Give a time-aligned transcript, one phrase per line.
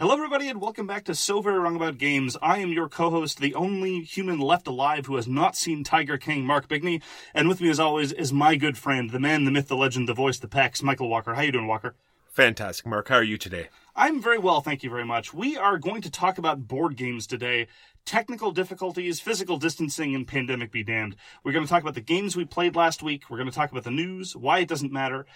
[0.00, 2.34] Hello, everybody, and welcome back to So Very Wrong About Games.
[2.40, 6.42] I am your co-host, the only human left alive who has not seen Tiger King,
[6.46, 7.02] Mark Bigney,
[7.34, 10.08] and with me, as always, is my good friend, the man, the myth, the legend,
[10.08, 11.34] the voice, the pecs, Michael Walker.
[11.34, 11.96] How you doing, Walker?
[12.30, 13.08] Fantastic, Mark.
[13.08, 13.68] How are you today?
[13.94, 15.34] I'm very well, thank you very much.
[15.34, 17.66] We are going to talk about board games today.
[18.06, 21.14] Technical difficulties, physical distancing, and pandemic be damned.
[21.44, 23.28] We're going to talk about the games we played last week.
[23.28, 25.26] We're going to talk about the news, why it doesn't matter.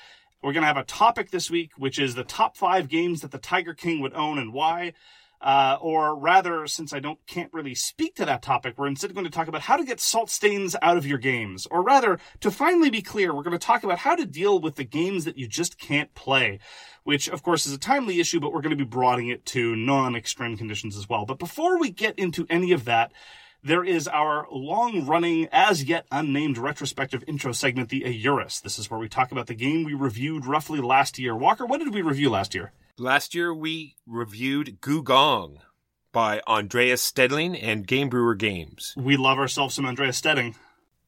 [0.45, 3.31] We're going to have a topic this week, which is the top five games that
[3.31, 4.93] the Tiger King would own and why.
[5.41, 9.25] Uh, or rather, since I don't can't really speak to that topic, we're instead going
[9.25, 11.67] to talk about how to get salt stains out of your games.
[11.71, 14.77] Or rather, to finally be clear, we're going to talk about how to deal with
[14.77, 16.59] the games that you just can't play,
[17.05, 19.75] which of course is a timely issue, but we're going to be broadening it to
[19.75, 21.25] non-extreme conditions as well.
[21.25, 23.13] But before we get into any of that,
[23.65, 28.61] there is our long running, as yet unnamed retrospective intro segment, the Eurus.
[28.61, 31.35] This is where we talk about the game we reviewed roughly last year.
[31.35, 32.73] Walker, what did we review last year?
[32.99, 35.57] Last year we reviewed Gugong
[36.13, 38.95] by Andreas Steding and Game Brewer Games.
[38.97, 40.55] We love ourselves some Andreas Steding.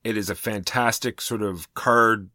[0.03, 2.31] It is a fantastic sort of card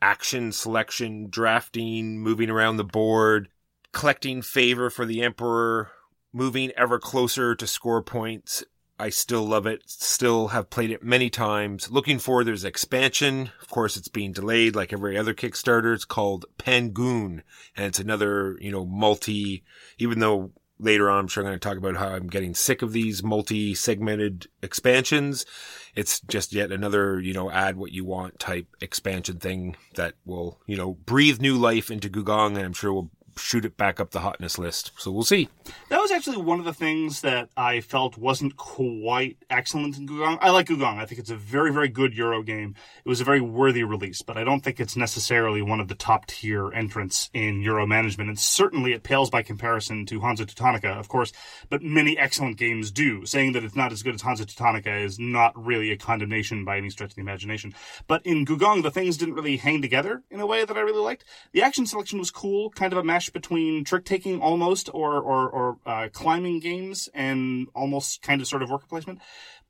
[0.00, 3.48] action selection, drafting, moving around the board,
[3.92, 5.90] collecting favor for the Emperor,
[6.32, 8.64] moving ever closer to score points.
[8.98, 9.82] I still love it.
[9.86, 11.90] Still have played it many times.
[11.90, 13.50] Looking forward, there's expansion.
[13.60, 15.94] Of course, it's being delayed like every other Kickstarter.
[15.94, 17.42] It's called Pangoon,
[17.76, 19.64] and it's another, you know, multi,
[19.98, 20.52] even though
[20.82, 23.22] later on I'm sure I'm going to talk about how I'm getting sick of these
[23.22, 25.46] multi-segmented expansions.
[25.94, 30.60] It's just yet another, you know, add what you want type expansion thing that will,
[30.66, 34.10] you know, breathe new life into Gugong and I'm sure will shoot it back up
[34.10, 34.92] the hotness list.
[34.96, 35.48] So we'll see.
[35.88, 40.38] That was actually one of the things that I felt wasn't quite excellent in Gugong.
[40.40, 40.98] I like Gugong.
[40.98, 42.74] I think it's a very, very good Euro game.
[43.04, 45.94] It was a very worthy release, but I don't think it's necessarily one of the
[45.94, 48.28] top tier entrants in Euro management.
[48.28, 51.32] And certainly it pales by comparison to Hansa Teutonica, of course,
[51.68, 53.24] but many excellent games do.
[53.26, 56.76] Saying that it's not as good as Hansa Teutonica is not really a condemnation by
[56.76, 57.74] any stretch of the imagination.
[58.06, 61.02] But in Gugong, the things didn't really hang together in a way that I really
[61.02, 61.24] liked.
[61.52, 65.76] The action selection was cool, kind of a between trick taking almost or, or, or
[65.86, 69.20] uh, climbing games and almost kind of sort of worker placement.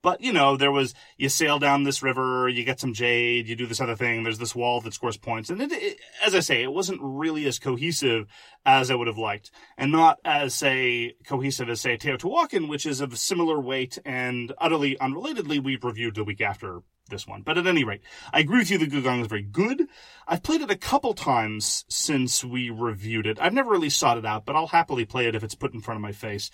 [0.02, 3.54] But, you know, there was, you sail down this river, you get some jade, you
[3.54, 5.48] do this other thing, there's this wall that scores points.
[5.48, 8.26] And it, it, as I say, it wasn't really as cohesive
[8.66, 9.52] as I would have liked.
[9.78, 14.96] And not as, say, cohesive as, say, Teotihuacan, which is of similar weight and utterly
[14.96, 16.82] unrelatedly we've reviewed the week after
[17.12, 17.42] this one.
[17.42, 18.00] But at any rate,
[18.32, 19.86] I agree with you that Gugong is very good.
[20.26, 23.38] I've played it a couple times since we reviewed it.
[23.40, 25.80] I've never really sought it out, but I'll happily play it if it's put in
[25.80, 26.50] front of my face.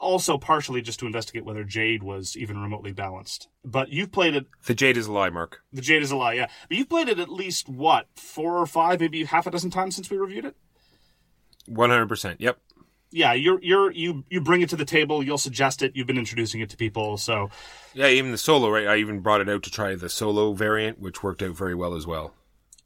[0.00, 3.48] Also, partially just to investigate whether Jade was even remotely balanced.
[3.64, 5.62] But you've played it, The Jade is a lie, Mark.
[5.72, 6.46] the Jade is a lie, yeah.
[6.68, 9.96] But you've played it at least, what, four or five, maybe half a dozen times
[9.96, 10.56] since we reviewed it?
[11.68, 12.36] 100%.
[12.38, 12.58] Yep.
[13.10, 16.18] Yeah, you're, you're, you, you bring it to the table, you'll suggest it, you've been
[16.18, 17.50] introducing it to people, so
[17.94, 18.86] Yeah, even the solo, right?
[18.86, 21.94] I even brought it out to try the solo variant, which worked out very well
[21.94, 22.34] as well.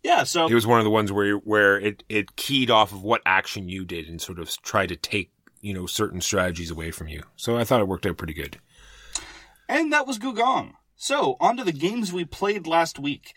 [0.05, 0.47] yeah, so.
[0.47, 3.69] It was one of the ones where where it, it keyed off of what action
[3.69, 7.23] you did and sort of tried to take, you know, certain strategies away from you.
[7.37, 8.59] So I thought it worked out pretty good.
[9.69, 10.75] And that was Gugong.
[10.97, 13.35] So, on to the games we played last week.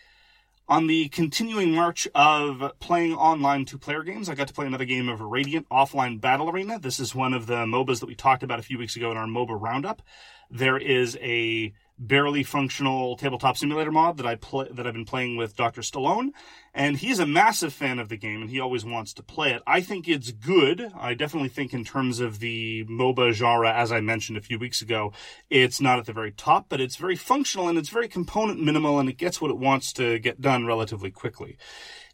[0.68, 4.84] On the continuing march of playing online two player games, I got to play another
[4.84, 6.80] game of Radiant Offline Battle Arena.
[6.80, 9.16] This is one of the MOBAs that we talked about a few weeks ago in
[9.16, 10.02] our MOBA roundup.
[10.50, 15.36] There is a barely functional tabletop simulator mod that I play that I've been playing
[15.36, 15.82] with Dr.
[15.82, 16.30] Stallone,
[16.76, 19.62] and he's a massive fan of the game and he always wants to play it.
[19.66, 20.92] I think it's good.
[20.94, 24.82] I definitely think in terms of the MOBA genre, as I mentioned a few weeks
[24.82, 25.14] ago,
[25.48, 29.00] it's not at the very top, but it's very functional and it's very component minimal
[29.00, 31.56] and it gets what it wants to get done relatively quickly.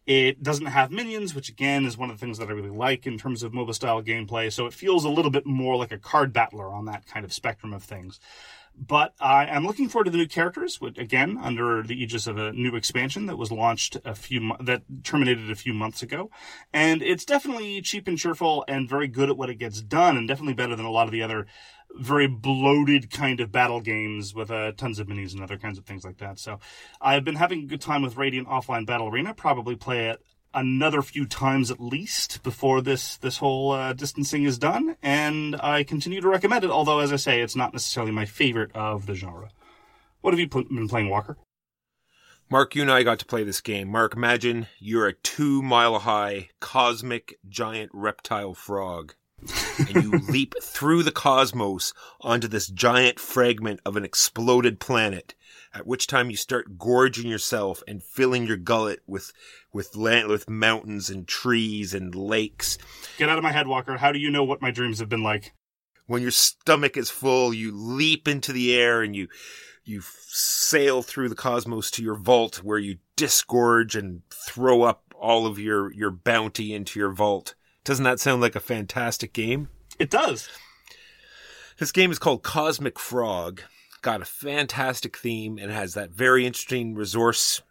[0.07, 3.05] It doesn't have minions, which again is one of the things that I really like
[3.05, 4.53] in terms of MOBA style gameplay.
[4.53, 7.33] So it feels a little bit more like a card battler on that kind of
[7.33, 8.21] spectrum of things.
[8.77, 12.37] But I am looking forward to the new characters, which again under the aegis of
[12.37, 16.31] a new expansion that was launched a few that terminated a few months ago,
[16.73, 20.27] and it's definitely cheap and cheerful and very good at what it gets done, and
[20.27, 21.47] definitely better than a lot of the other
[21.95, 25.85] very bloated kind of battle games with uh, tons of minis and other kinds of
[25.85, 26.39] things like that.
[26.39, 26.59] So
[27.01, 29.35] I've been having a good time with Radiant Offline Battle Arena.
[29.35, 30.23] Probably play it
[30.55, 35.85] another few times at least before this this whole uh, distancing is done, and I
[35.85, 36.71] continue to recommend it.
[36.71, 39.51] Although, as I say, it's not necessarily my favorite of the genre.
[40.21, 41.37] What have you pl- been playing, Walker?
[42.51, 43.89] Mark, you and I got to play this game.
[43.89, 49.15] Mark, imagine you're a two mile high cosmic giant reptile frog.
[49.79, 55.35] and you leap through the cosmos onto this giant fragment of an exploded planet.
[55.75, 59.33] At which time you start gorging yourself and filling your gullet with
[59.73, 62.77] with land, with mountains and trees and lakes.
[63.17, 63.97] Get out of my head, Walker.
[63.97, 65.55] How do you know what my dreams have been like?
[66.07, 69.29] When your stomach is full, you leap into the air and you
[69.85, 75.47] you sail through the cosmos to your vault where you disgorge and throw up all
[75.47, 77.55] of your your bounty into your vault.
[77.85, 79.69] Doesn't that sound like a fantastic game?
[79.99, 80.49] It does.
[81.79, 83.63] This game is called Cosmic Frog.
[84.03, 87.63] Got a fantastic theme and has that very interesting resource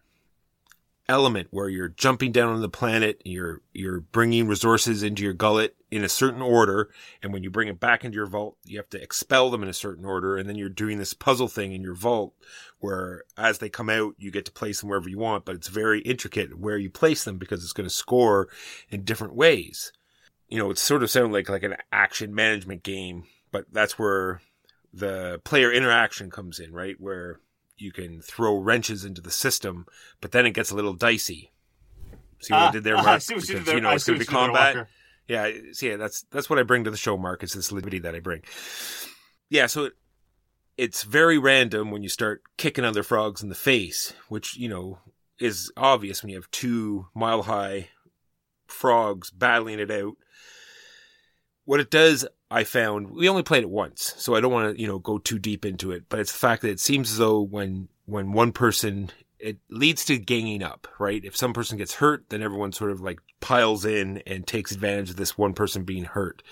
[1.12, 5.76] element where you're jumping down on the planet, you're you're bringing resources into your gullet
[5.92, 6.90] in a certain order,
[7.22, 9.68] and when you bring it back into your vault, you have to expel them in
[9.68, 12.34] a certain order, and then you're doing this puzzle thing in your vault
[12.80, 15.68] where as they come out, you get to place them wherever you want, but it's
[15.68, 18.48] very intricate where you place them because it's going to score
[18.90, 19.92] in different ways.
[20.48, 24.42] You know, it sort of sounds like like an action management game, but that's where
[24.94, 26.96] the player interaction comes in, right?
[27.00, 27.40] Where
[27.78, 29.86] you can throw wrenches into the system,
[30.22, 31.52] but then it gets a little dicey.
[32.42, 33.08] See what I Ah, did there, ah, Mark?
[33.16, 33.82] I see what you Because, did there.
[33.82, 34.88] know, I it's going to be you there, combat.
[35.28, 37.44] Yeah, see, yeah, that's that's what I bring to the show, Mark.
[37.44, 38.42] It's this liberty that I bring.
[39.50, 39.94] Yeah, so it,
[40.78, 45.00] it's very random when you start kicking other frogs in the face, which you know
[45.40, 47.90] is obvious when you have two mile high
[48.68, 50.14] frogs battling it out.
[51.66, 54.82] What it does, I found, we only played it once, so I don't want to
[54.82, 56.04] you know go too deep into it.
[56.10, 60.06] But it's the fact that it seems as though when when one person it leads
[60.06, 61.24] to ganging up, right?
[61.26, 65.10] If some person gets hurt, then everyone sort of like piles in and takes advantage
[65.10, 66.44] of this one person being hurt.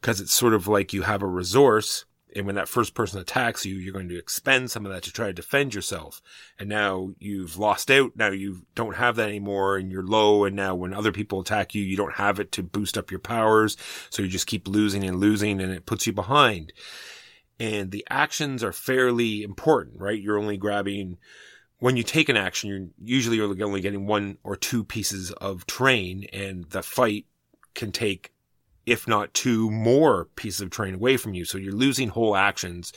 [0.00, 3.66] Cause it's sort of like you have a resource and when that first person attacks
[3.66, 6.22] you, you're going to expend some of that to try to defend yourself.
[6.58, 8.12] And now you've lost out.
[8.14, 10.44] Now you don't have that anymore and you're low.
[10.44, 13.20] And now when other people attack you, you don't have it to boost up your
[13.20, 13.76] powers.
[14.10, 16.72] So you just keep losing and losing and it puts you behind.
[17.58, 20.20] And the actions are fairly important, right?
[20.20, 21.18] You're only grabbing
[21.80, 26.26] when you take an action, you're usually only getting one or two pieces of terrain,
[26.32, 27.24] and the fight
[27.74, 28.32] can take,
[28.90, 31.44] if not two more pieces of terrain away from you.
[31.44, 32.92] So you're losing whole actions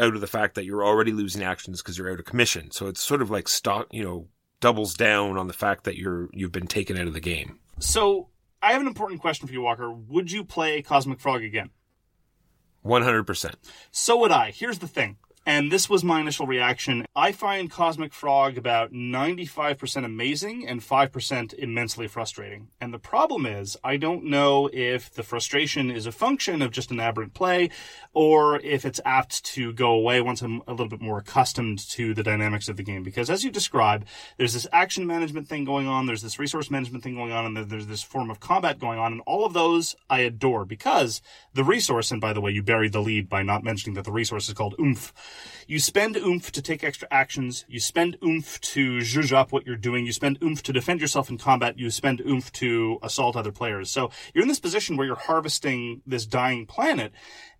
[0.00, 2.72] out of the fact that you're already losing actions because you're out of commission.
[2.72, 4.26] So it's sort of like stock, you know,
[4.60, 7.60] doubles down on the fact that you're you've been taken out of the game.
[7.78, 9.92] So I have an important question for you, Walker.
[9.92, 11.70] Would you play Cosmic Frog again?
[12.82, 13.54] One hundred percent.
[13.92, 14.50] So would I.
[14.50, 15.18] Here's the thing.
[15.48, 17.06] And this was my initial reaction.
[17.14, 22.66] I find Cosmic Frog about 95% amazing and 5% immensely frustrating.
[22.80, 26.90] And the problem is, I don't know if the frustration is a function of just
[26.90, 27.70] an aberrant play
[28.12, 32.12] or if it's apt to go away once I'm a little bit more accustomed to
[32.12, 33.04] the dynamics of the game.
[33.04, 34.04] Because as you describe,
[34.38, 37.70] there's this action management thing going on, there's this resource management thing going on, and
[37.70, 39.12] there's this form of combat going on.
[39.12, 41.22] And all of those I adore because
[41.54, 44.10] the resource, and by the way, you buried the lead by not mentioning that the
[44.10, 45.12] resource is called oomph.
[45.66, 47.64] You spend oomph to take extra actions.
[47.68, 50.06] You spend oomph to zhuzh up what you're doing.
[50.06, 51.78] You spend oomph to defend yourself in combat.
[51.78, 53.90] You spend oomph to assault other players.
[53.90, 57.12] So you're in this position where you're harvesting this dying planet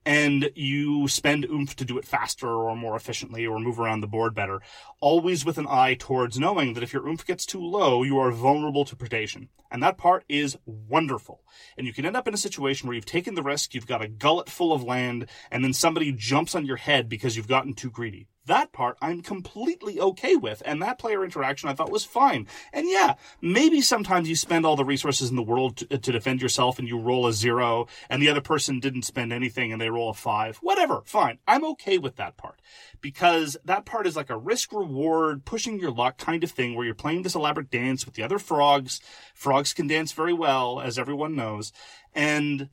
[0.06, 4.06] and you spend oomph to do it faster or more efficiently or move around the
[4.06, 4.62] board better,
[5.00, 8.30] always with an eye towards knowing that if your oomph gets too low, you are
[8.30, 9.48] vulnerable to predation.
[9.68, 11.42] And that part is wonderful.
[11.76, 14.00] And you can end up in a situation where you've taken the risk, you've got
[14.00, 17.74] a gullet full of land, and then somebody jumps on your head because you've gotten
[17.74, 18.28] too greedy.
[18.46, 22.46] That part I'm completely okay with, and that player interaction I thought was fine.
[22.72, 26.40] And yeah, maybe sometimes you spend all the resources in the world to, to defend
[26.40, 29.90] yourself and you roll a zero, and the other person didn't spend anything and they
[29.90, 30.58] roll a five.
[30.58, 31.38] Whatever, fine.
[31.46, 32.60] I'm okay with that part.
[33.00, 36.86] Because that part is like a risk reward, pushing your luck kind of thing where
[36.86, 39.00] you're playing this elaborate dance with the other frogs.
[39.34, 41.72] Frogs can dance very well, as everyone knows.
[42.14, 42.68] And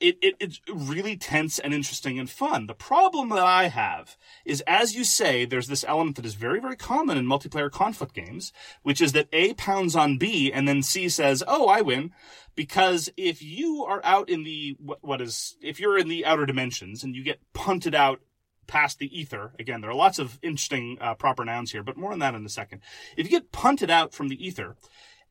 [0.00, 2.66] it, it, it's really tense and interesting and fun.
[2.66, 6.60] The problem that I have is, as you say, there's this element that is very,
[6.60, 10.82] very common in multiplayer conflict games, which is that A pounds on B and then
[10.82, 12.12] C says, oh, I win.
[12.56, 16.46] Because if you are out in the, what, what is, if you're in the outer
[16.46, 18.20] dimensions and you get punted out
[18.66, 22.12] past the ether, again, there are lots of interesting uh, proper nouns here, but more
[22.12, 22.80] on that in a second.
[23.16, 24.76] If you get punted out from the ether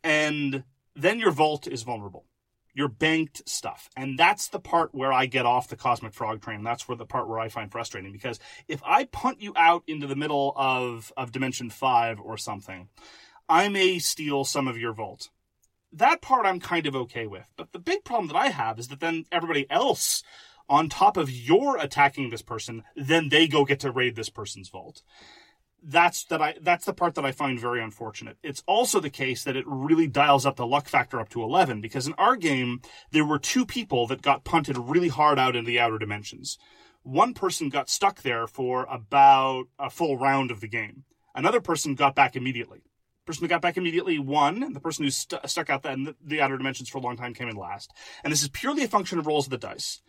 [0.03, 0.63] and
[0.95, 2.25] then your vault is vulnerable
[2.73, 3.89] your banked stuff.
[3.95, 6.63] And that's the part where I get off the cosmic frog train.
[6.63, 10.07] That's where the part where I find frustrating because if I punt you out into
[10.07, 12.89] the middle of, of dimension five or something,
[13.47, 15.29] I may steal some of your vault.
[15.91, 17.45] That part I'm kind of okay with.
[17.55, 20.23] But the big problem that I have is that then everybody else
[20.67, 24.69] on top of your attacking this person, then they go get to raid this person's
[24.69, 25.03] vault
[25.85, 28.37] that's that I that's the part that I find very unfortunate.
[28.41, 31.81] It's also the case that it really dials up the luck factor up to 11
[31.81, 35.65] because in our game there were two people that got punted really hard out in
[35.65, 36.57] the outer dimensions.
[37.03, 41.03] One person got stuck there for about a full round of the game.
[41.35, 42.79] Another person got back immediately.
[42.79, 46.03] The person who got back immediately won, and the person who st- stuck out in
[46.05, 47.91] the, the outer dimensions for a long time came in last.
[48.23, 50.01] And this is purely a function of rolls of the dice.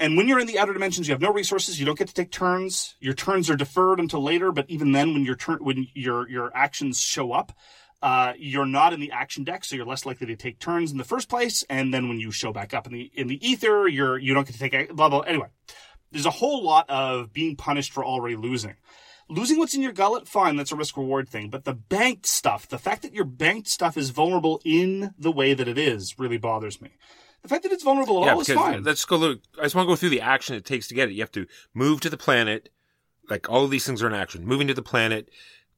[0.00, 1.80] And when you're in the outer dimensions, you have no resources.
[1.80, 2.94] You don't get to take turns.
[3.00, 4.52] Your turns are deferred until later.
[4.52, 7.52] But even then, when your turn, when your your actions show up,
[8.00, 10.98] uh, you're not in the action deck, so you're less likely to take turns in
[10.98, 11.64] the first place.
[11.68, 14.46] And then when you show back up in the in the ether, you're you don't
[14.46, 15.20] get to take a, blah blah.
[15.20, 15.48] Anyway,
[16.12, 18.76] there's a whole lot of being punished for already losing.
[19.30, 21.50] Losing what's in your gullet, fine, that's a risk reward thing.
[21.50, 25.52] But the banked stuff, the fact that your banked stuff is vulnerable in the way
[25.52, 26.92] that it is, really bothers me.
[27.42, 28.82] The fact that it's vulnerable at all is fine.
[28.82, 29.40] let's go look.
[29.58, 31.12] I just want to go through the action it takes to get it.
[31.12, 32.70] You have to move to the planet.
[33.30, 34.44] Like all of these things are in action.
[34.44, 35.30] Moving to the planet,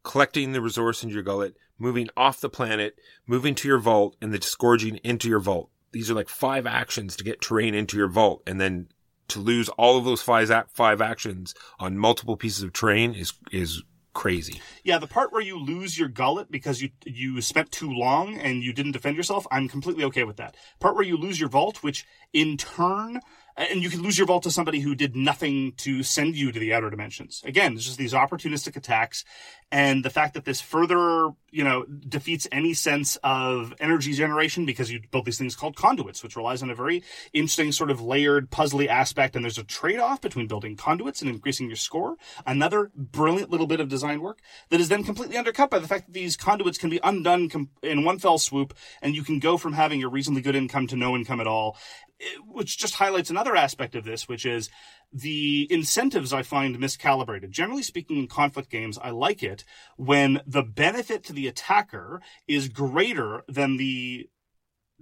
[0.03, 4.33] collecting the resource into your gullet, moving off the planet, moving to your vault, and
[4.33, 5.71] the disgorging into your vault.
[5.93, 8.89] These are like five actions to get terrain into your vault, and then
[9.29, 13.83] to lose all of those five five actions on multiple pieces of terrain is is
[14.21, 14.61] crazy.
[14.85, 18.63] Yeah, the part where you lose your gullet because you you spent too long and
[18.63, 20.57] you didn't defend yourself, I'm completely okay with that.
[20.79, 23.23] Part where you lose your vault, which in turn
[23.57, 26.59] and you can lose your vault to somebody who did nothing to send you to
[26.59, 27.43] the outer dimensions.
[27.47, 29.25] Again, it's just these opportunistic attacks,
[29.73, 34.91] and the fact that this further, you know, defeats any sense of energy generation because
[34.91, 38.51] you build these things called conduits, which relies on a very interesting sort of layered,
[38.51, 39.37] puzzly aspect.
[39.37, 42.17] And there's a trade-off between building conduits and increasing your score.
[42.45, 46.07] Another brilliant little bit of design work that is then completely undercut by the fact
[46.07, 49.57] that these conduits can be undone com- in one fell swoop, and you can go
[49.57, 51.77] from having a reasonably good income to no income at all
[52.21, 54.69] eh, which just highlights another aspect of this, which is
[55.13, 57.51] the incentives I find miscalibrated.
[57.51, 59.65] Generally speaking, in conflict games, I like it
[59.97, 64.29] when the benefit to the attacker is greater than the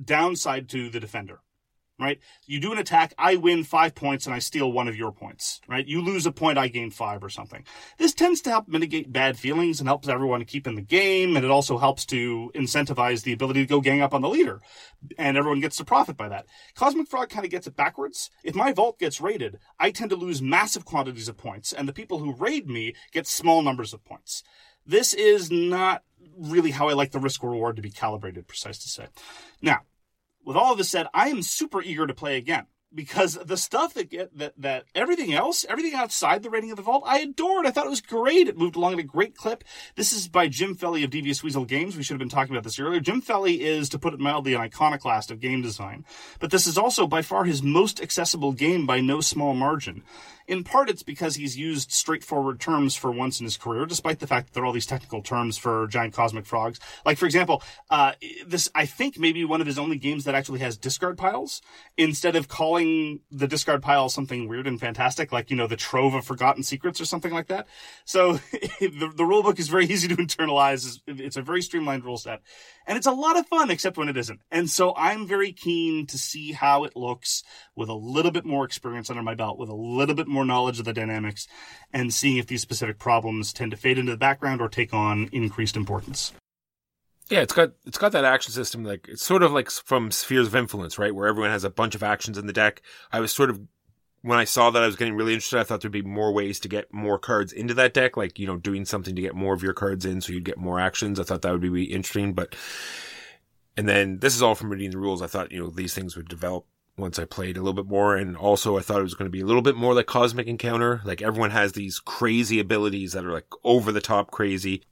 [0.03, 1.41] downside to the defender
[1.99, 2.21] right?
[2.47, 5.61] You do an attack, I win five points and I steal one of your points,
[5.67, 5.87] right?
[5.87, 7.64] You lose a point, I gain five or something.
[7.99, 11.37] This tends to help mitigate bad feelings and helps everyone keep in the game.
[11.37, 14.61] And it also helps to incentivize the ability to go gang up on the leader.
[15.19, 16.47] And everyone gets to profit by that.
[16.75, 18.31] Cosmic Frog kind of gets it backwards.
[18.45, 21.93] If my vault gets raided, I tend to lose massive quantities of points and the
[21.93, 24.43] people who raid me get small numbers of points.
[24.87, 26.02] This is not
[26.38, 29.07] really how I like the risk reward to be calibrated, precise to say.
[29.61, 29.81] Now,
[30.49, 32.64] with all of this said, I am super eager to play again
[32.95, 36.83] because the stuff that get that that everything else, everything outside the rating of the
[36.83, 37.67] vault, I adored.
[37.67, 38.49] I thought it was great.
[38.49, 39.62] It moved along at a great clip.
[39.95, 41.99] This is by Jim Felli of Devious Weasel Games.
[41.99, 42.99] We should have been talking about this earlier.
[42.99, 46.07] Jim Felli is, to put it mildly, an iconoclast of game design,
[46.40, 50.02] but this is also by far his most accessible game by no small margin.
[50.49, 54.26] In part, it's because he's used straightforward terms for once in his career, despite the
[54.26, 56.81] fact that there are all these technical terms for giant cosmic frogs.
[57.05, 58.12] Like, for example, uh,
[58.47, 61.61] this, I think, maybe one of his only games that actually has discard piles.
[61.99, 66.14] Instead of calling the discard pile something weird and fantastic, like, you know, the Trove
[66.14, 67.69] of Forgotten Secrets or something like that.
[68.07, 68.33] So
[68.81, 70.99] the, the rule book is very easy to internalize.
[71.07, 72.40] It's a very streamlined rule set.
[72.87, 74.40] And it's a lot of fun, except when it isn't.
[74.50, 77.43] And so I'm very keen to see how it looks
[77.76, 80.78] with a little bit more experience under my belt, with a little bit more knowledge
[80.78, 81.47] of the dynamics,
[81.92, 85.28] and seeing if these specific problems tend to fade into the background or take on
[85.33, 86.33] increased importance.
[87.28, 90.47] Yeah, it's got it's got that action system like it's sort of like from Spheres
[90.47, 92.80] of Influence, right, where everyone has a bunch of actions in the deck.
[93.12, 93.61] I was sort of
[94.23, 96.59] when I saw that I was getting really interested, I thought there'd be more ways
[96.61, 99.54] to get more cards into that deck, like, you know, doing something to get more
[99.54, 101.21] of your cards in so you'd get more actions.
[101.21, 102.57] I thought that would be interesting, but,
[103.76, 105.23] and then this is all from reading the rules.
[105.23, 106.66] I thought, you know, these things would develop
[106.99, 108.17] once I played a little bit more.
[108.17, 110.47] And also I thought it was going to be a little bit more like Cosmic
[110.47, 111.00] Encounter.
[111.05, 114.83] Like everyone has these crazy abilities that are like over the top crazy.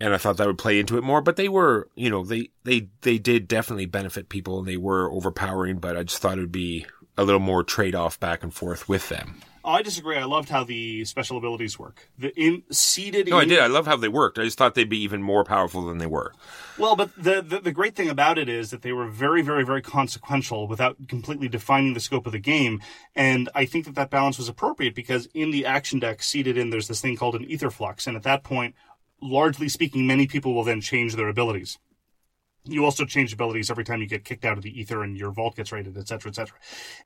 [0.00, 2.50] And I thought that would play into it more, but they were, you know, they,
[2.64, 6.42] they, they did definitely benefit people and they were overpowering, but I just thought it
[6.42, 6.84] would be
[7.16, 9.40] a little more trade off back and forth with them.
[9.64, 10.16] I disagree.
[10.16, 12.10] I loved how the special abilities work.
[12.18, 13.28] The in seated.
[13.28, 13.60] No, I in- did.
[13.60, 14.38] I love how they worked.
[14.38, 16.32] I just thought they'd be even more powerful than they were.
[16.78, 19.64] Well, but the, the the great thing about it is that they were very, very,
[19.64, 22.82] very consequential without completely defining the scope of the game.
[23.16, 26.70] And I think that that balance was appropriate because in the action deck seated in,
[26.70, 28.74] there's this thing called an ether flux, and at that point,
[29.22, 31.78] largely speaking, many people will then change their abilities.
[32.66, 35.30] You also change abilities every time you get kicked out of the ether and your
[35.30, 36.56] vault gets raided, et cetera, et cetera.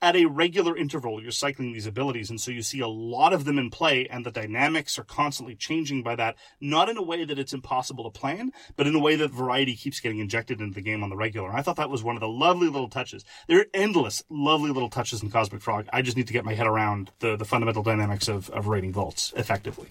[0.00, 3.44] At a regular interval, you're cycling these abilities, and so you see a lot of
[3.44, 7.24] them in play, and the dynamics are constantly changing by that, not in a way
[7.24, 10.74] that it's impossible to plan, but in a way that variety keeps getting injected into
[10.74, 11.48] the game on the regular.
[11.48, 13.24] And I thought that was one of the lovely little touches.
[13.48, 15.88] There are endless lovely little touches in Cosmic Frog.
[15.92, 18.92] I just need to get my head around the, the fundamental dynamics of, of raiding
[18.92, 19.88] vaults effectively.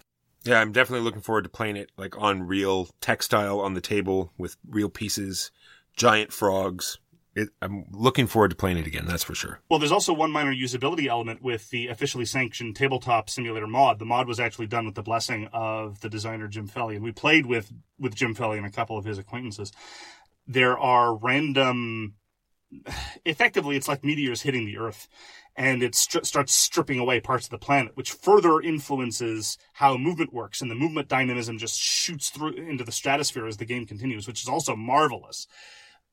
[0.47, 4.31] Yeah, I'm definitely looking forward to playing it like on real textile on the table
[4.37, 5.51] with real pieces,
[5.95, 6.99] giant frogs.
[7.35, 9.05] It, I'm looking forward to playing it again.
[9.05, 9.59] That's for sure.
[9.69, 13.99] Well, there's also one minor usability element with the officially sanctioned tabletop simulator mod.
[13.99, 17.11] The mod was actually done with the blessing of the designer Jim Felli, and we
[17.11, 19.71] played with with Jim Felli and a couple of his acquaintances.
[20.47, 22.15] There are random,
[23.25, 25.07] effectively, it's like meteors hitting the Earth,
[25.57, 30.61] and it starts stripping away parts of the planet, which further influences how movement works,
[30.61, 34.43] and the movement dynamism just shoots through into the stratosphere as the game continues, which
[34.43, 35.47] is also marvelous.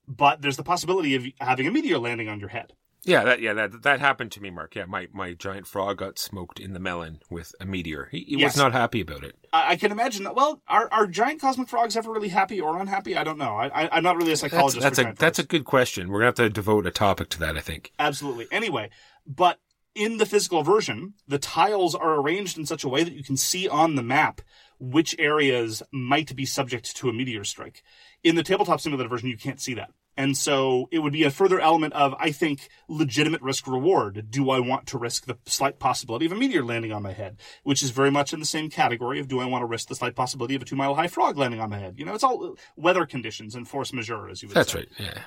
[0.08, 2.72] But there's the possibility of having a meteor landing on your head.
[3.06, 4.74] Yeah, that yeah that that happened to me, Mark.
[4.74, 8.08] Yeah, my my giant frog got smoked in the melon with a meteor.
[8.10, 8.54] He, he Yes.
[8.54, 9.36] was not happy about it.
[9.52, 10.34] I, I can imagine that.
[10.34, 13.16] Well, are, are giant cosmic frogs ever really happy or unhappy?
[13.16, 13.56] I don't know.
[13.56, 14.82] I, I'm not really a psychologist.
[14.82, 16.08] that's for a that's a good question.
[16.08, 17.56] We're gonna have to devote a topic to that.
[17.56, 17.92] I think.
[17.98, 18.46] absolutely.
[18.50, 18.90] Anyway,
[19.26, 19.58] but
[19.94, 23.36] in the physical version, the tiles are arranged in such a way that you can
[23.36, 24.40] see on the map
[24.80, 27.82] which areas might be subject to a meteor strike.
[28.24, 29.90] In the tabletop simulator version, you can't see that.
[30.16, 34.26] And so it would be a further element of, I think, legitimate risk reward.
[34.30, 37.38] Do I want to risk the slight possibility of a meteor landing on my head?
[37.64, 39.94] Which is very much in the same category of do I want to risk the
[39.94, 41.98] slight possibility of a two mile high frog landing on my head?
[41.98, 44.80] You know, it's all uh, weather conditions and force majeure, as you would That's say.
[44.80, 45.06] That's right.
[45.14, 45.22] Yeah,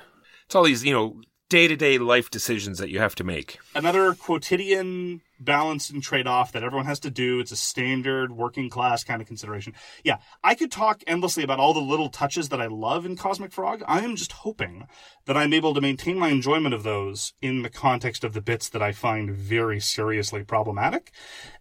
[0.46, 3.58] it's all these you know day to day life decisions that you have to make.
[3.74, 7.40] another quotidian balance and trade off that everyone has to do.
[7.40, 9.74] It's a standard working class kind of consideration.
[10.04, 13.52] Yeah, I could talk endlessly about all the little touches that I love in Cosmic
[13.52, 13.82] Frog.
[13.86, 14.86] I am just hoping
[15.26, 18.68] that I'm able to maintain my enjoyment of those in the context of the bits
[18.70, 21.12] that I find very seriously problematic.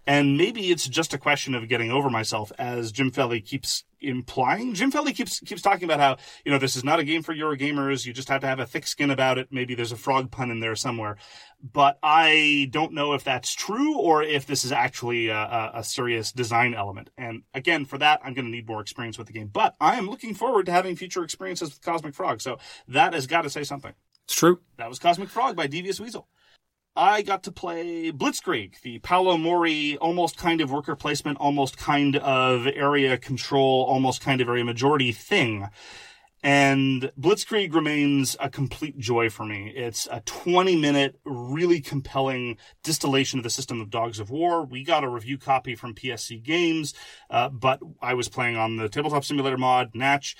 [0.05, 4.73] And maybe it's just a question of getting over myself, as Jim Felli keeps implying.
[4.73, 7.33] Jim Felli keeps keeps talking about how you know this is not a game for
[7.33, 8.05] Eurogamers.
[8.05, 9.49] You just have to have a thick skin about it.
[9.51, 11.17] Maybe there's a frog pun in there somewhere,
[11.61, 16.31] but I don't know if that's true or if this is actually a, a, serious
[16.31, 17.09] design element.
[17.17, 19.49] And again, for that, I'm going to need more experience with the game.
[19.51, 22.41] But I am looking forward to having future experiences with Cosmic Frog.
[22.41, 23.93] So that has got to say something.
[24.25, 24.59] It's true.
[24.77, 26.27] That was Cosmic Frog by Devious Weasel.
[26.95, 32.15] I got to play Blitzkrieg, the Paolo Mori almost kind of worker placement, almost kind
[32.15, 35.69] of area control, almost kind of area majority thing.
[36.43, 39.73] And Blitzkrieg remains a complete joy for me.
[39.75, 44.63] It's a 20 minute, really compelling distillation of the system of Dogs of War.
[44.63, 46.93] We got a review copy from PSC Games,
[47.29, 50.35] uh, but I was playing on the Tabletop Simulator mod, Natch,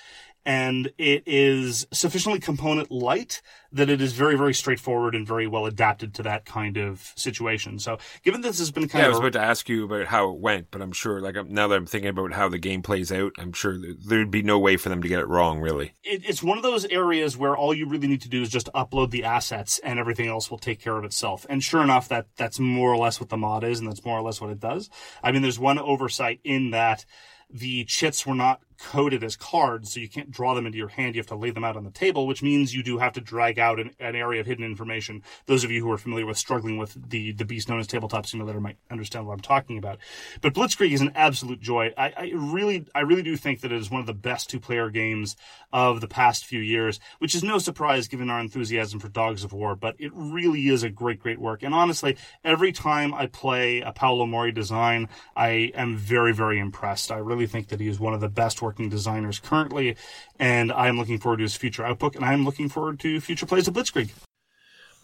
[0.48, 3.42] and it is sufficiently component light
[3.74, 7.80] that it is very, very straightforward and very well adapted to that kind of situation.
[7.80, 10.30] So, given this has been kind of, I was about to ask you about how
[10.30, 13.12] it went, but I'm sure, like, now that I'm thinking about how the game plays
[13.12, 15.92] out, I'm sure there'd be no way for them to get it wrong, really.
[16.02, 18.70] it, it's one of those areas where all you really need to do is just
[18.74, 21.46] upload the assets and everything else will take care of itself.
[21.50, 24.18] And sure enough, that that's more or less what the mod is, and that's more
[24.18, 24.90] or less what it does.
[25.22, 27.04] I mean, there's one oversight in that
[27.50, 31.16] the chits were not coded as cards, so you can't draw them into your hand.
[31.16, 33.22] You have to lay them out on the table, which means you do have to
[33.22, 35.24] drag out an, an area of hidden information.
[35.46, 38.26] Those of you who are familiar with struggling with the, the beast known as Tabletop
[38.26, 40.00] Simulator might understand what I'm talking about.
[40.42, 41.94] But Blitzkrieg is an absolute joy.
[41.98, 44.60] I, I really, I really do think that it is one of the best two
[44.60, 45.36] player games
[45.74, 49.54] of the past few years, which is no surprise given our enthusiasm for Dogs of
[49.54, 51.64] War, but it really is a great, great work.
[51.64, 57.12] And honestly, every time I play a Paolo Mori design, I am very, very impressed.
[57.12, 59.96] I really think that he is one of the best working designers currently,
[60.40, 63.66] and I'm looking forward to his future output, and I'm looking forward to future plays
[63.70, 64.10] of Blitzkrieg.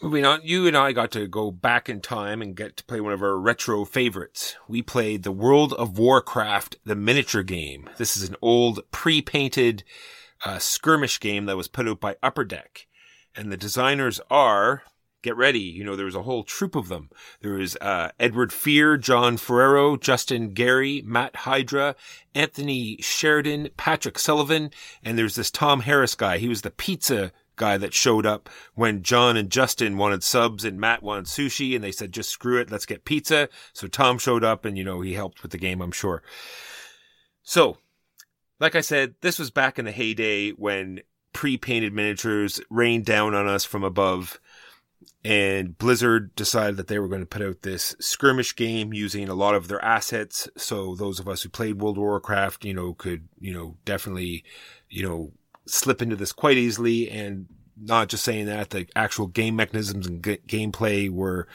[0.02, 3.00] Moving on, you and I got to go back in time and get to play
[3.00, 4.58] one of our retro favorites.
[4.68, 7.90] We played the World of Warcraft, the miniature game.
[7.98, 9.86] This is an old pre-painted
[10.44, 12.86] uh, skirmish game that was put out by Upper Deck.
[13.34, 14.84] And the designers are,
[15.24, 17.10] get ready, you know, there was a whole troop of them.
[17.42, 21.96] There was uh, Edward Fear, John Ferrero, Justin Gary, Matt Hyra,
[22.36, 24.70] Anthony Sheridan, Patrick Sullivan,
[25.04, 26.38] and there's this Tom Harris guy.
[26.38, 30.80] He was the pizza guy that showed up when John and Justin wanted subs and
[30.80, 32.72] Matt wanted sushi and they said, just screw it.
[32.72, 33.50] Let's get pizza.
[33.74, 36.24] So Tom showed up and, you know, he helped with the game, I'm sure.
[37.44, 37.78] So,
[38.60, 41.02] like I said, this was back in the heyday when
[41.34, 44.40] pre-painted miniatures rained down on us from above
[45.24, 49.34] and Blizzard decided that they were going to put out this skirmish game using a
[49.34, 50.50] lot of their assets.
[50.58, 54.44] So those of us who played World of Warcraft, you know, could, you know, definitely,
[54.90, 55.32] you know,
[55.66, 57.10] slip into this quite easily.
[57.10, 57.48] And
[57.80, 61.48] not just saying that, the actual game mechanisms and g- gameplay were,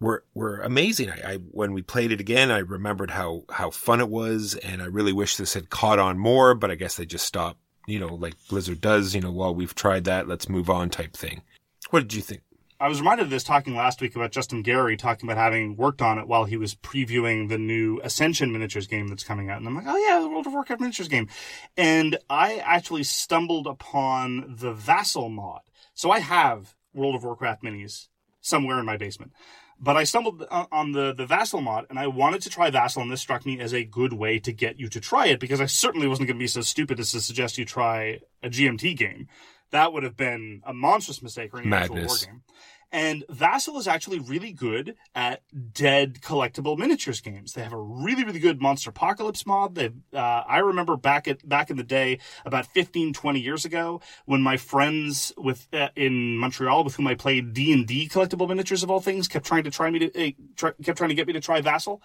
[0.00, 1.10] were, were amazing.
[1.10, 4.54] I, I, when we played it again, I remembered how, how fun it was.
[4.54, 7.60] And I really wish this had caught on more, but I guess they just stopped,
[7.86, 11.14] you know, like Blizzard does, you know, while we've tried that, let's move on type
[11.14, 11.42] thing.
[11.90, 12.42] What did you think?
[12.80, 16.00] I was reminded of this talking last week about Justin Gary talking about having worked
[16.00, 19.58] on it while he was previewing the new Ascension miniatures game that's coming out.
[19.58, 21.28] And I'm like, oh yeah, the World of Warcraft miniatures game.
[21.76, 25.62] And I actually stumbled upon the Vassal mod.
[25.94, 28.06] So I have World of Warcraft minis
[28.40, 29.32] somewhere in my basement.
[29.80, 33.10] But I stumbled on the, the Vassal mod and I wanted to try Vassal and
[33.10, 35.66] this struck me as a good way to get you to try it because I
[35.66, 39.26] certainly wasn't going to be so stupid as to suggest you try a GMT game.
[39.70, 42.42] That would have been a monstrous mistake or any actual war game.
[42.90, 45.42] And Vassal is actually really good at
[45.74, 47.52] dead collectible miniatures games.
[47.52, 49.74] They have a really, really good Monster Apocalypse mod.
[49.74, 54.00] They, uh, I remember back at back in the day, about 15, 20 years ago,
[54.24, 58.48] when my friends with uh, in Montreal with whom I played D and D collectible
[58.48, 61.14] miniatures of all things kept trying to try me to uh, try, kept trying to
[61.14, 62.00] get me to try Vassal.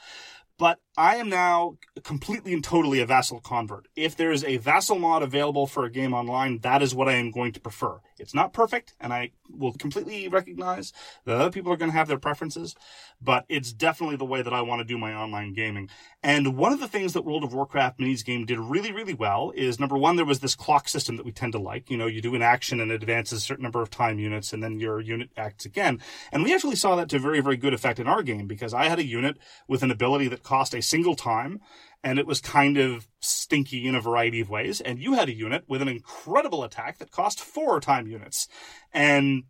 [0.59, 3.87] But I am now completely and totally a Vassal convert.
[3.95, 7.13] If there is a Vassal mod available for a game online, that is what I
[7.13, 7.99] am going to prefer.
[8.19, 10.93] It's not perfect, and I will completely recognize
[11.25, 12.75] that other people are going to have their preferences,
[13.19, 15.89] but it's definitely the way that I want to do my online gaming.
[16.21, 19.51] And one of the things that World of Warcraft Minis game did really, really well
[19.55, 21.89] is number one, there was this clock system that we tend to like.
[21.89, 24.53] You know, you do an action and it advances a certain number of time units,
[24.53, 25.99] and then your unit acts again.
[26.31, 28.85] And we actually saw that to very, very good effect in our game because I
[28.87, 29.37] had a unit
[29.67, 31.60] with an ability that cost a single time
[32.03, 34.82] and it was kind of stinky in a variety of ways.
[34.82, 38.47] And you had a unit with an incredible attack that cost four time units.
[38.91, 39.43] And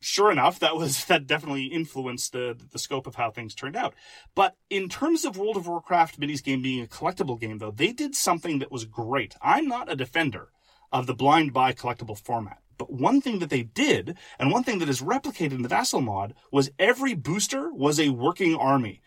[0.00, 3.94] sure enough, that was that definitely influenced the the scope of how things turned out.
[4.34, 7.92] But in terms of World of Warcraft minis game being a collectible game, though, they
[7.92, 9.36] did something that was great.
[9.40, 10.48] I'm not a defender
[10.90, 12.58] of the blind buy collectible format.
[12.76, 16.00] But one thing that they did, and one thing that is replicated in the Vassal
[16.00, 19.00] mod, was every booster was a working army.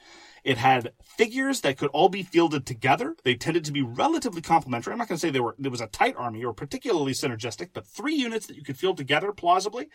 [0.45, 3.15] It had figures that could all be fielded together.
[3.23, 4.91] They tended to be relatively complementary.
[4.91, 7.69] I'm not going to say they were, there was a tight army or particularly synergistic,
[7.73, 9.87] but three units that you could field together plausibly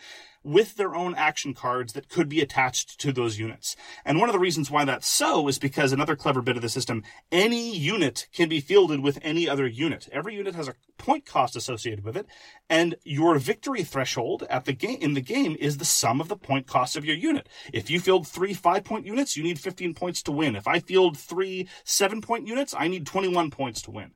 [0.42, 3.76] with their own action cards that could be attached to those units.
[4.04, 6.68] And one of the reasons why that's so is because another clever bit of the
[6.68, 10.09] system, any unit can be fielded with any other unit.
[10.12, 12.26] Every unit has a point cost associated with it,
[12.68, 16.37] and your victory threshold at the game in the game is the sum of the
[16.37, 17.48] point cost of your unit.
[17.72, 20.56] If you field three five point units, you need 15 points to win.
[20.56, 24.12] If I field three seven point units, I need 21 points to win.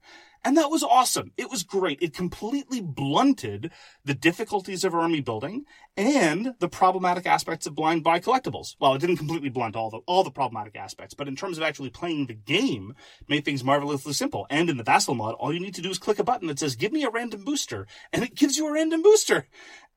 [0.47, 1.33] And that was awesome.
[1.39, 2.03] It was great.
[2.03, 3.73] It completely blunted
[4.05, 5.65] the difficulties of army building
[5.97, 8.77] and the problematic aspects of blind buy collectibles.
[8.79, 11.65] Well, it didn't completely blunt all the all the problematic aspects, but in terms of
[11.65, 12.95] actually playing the game,
[13.27, 14.47] made things marvelously simple.
[14.51, 16.59] And in the Vassal mod, all you need to do is click a button that
[16.59, 19.47] says "Give me a random booster," and it gives you a random booster.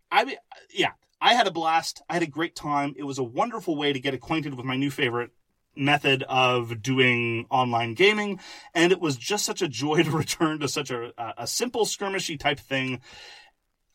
[0.10, 0.38] I mean,
[0.74, 2.02] yeah, I had a blast.
[2.10, 2.94] I had a great time.
[2.98, 5.32] It was a wonderful way to get acquainted with my new favorite
[5.78, 8.40] method of doing online gaming
[8.74, 12.40] and it was just such a joy to return to such a, a simple skirmishy
[12.40, 13.02] type thing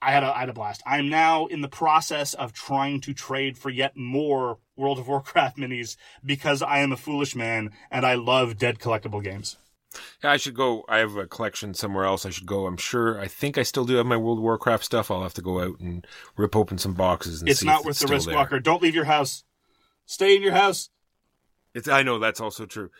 [0.04, 0.82] I had, a, I had a blast.
[0.84, 5.56] I'm now in the process of trying to trade for yet more World of Warcraft
[5.58, 9.56] minis because I am a foolish man and I love dead collectible games.
[10.24, 10.84] Yeah, I should go.
[10.88, 12.26] I have a collection somewhere else.
[12.26, 12.66] I should go.
[12.66, 13.20] I'm sure.
[13.20, 15.10] I think I still do have my World of Warcraft stuff.
[15.10, 16.04] I'll have to go out and
[16.36, 18.36] rip open some boxes and It's see not if worth it's the risk, there.
[18.36, 18.58] Walker.
[18.58, 19.44] Don't leave your house.
[20.06, 20.90] Stay in your house.
[21.74, 22.90] It's, I know that's also true.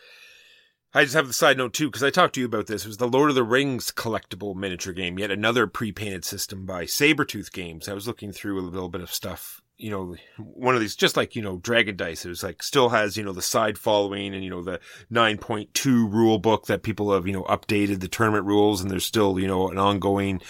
[0.95, 2.85] I just have the side note too, because I talked to you about this.
[2.85, 6.85] It was the Lord of the Rings collectible miniature game, yet another pre-painted system by
[6.85, 7.89] Sabretooth Games.
[7.89, 11.17] I was looking through a little bit of stuff, you know, one of these, just
[11.17, 12.27] like, you know, Dragon Dice.
[12.27, 14.81] It was like, still has, you know, the side following and, you know, the
[15.11, 19.41] 9.2 rule book that people have, you know, updated the tournament rules and there's still,
[19.41, 20.43] you know, an ongoing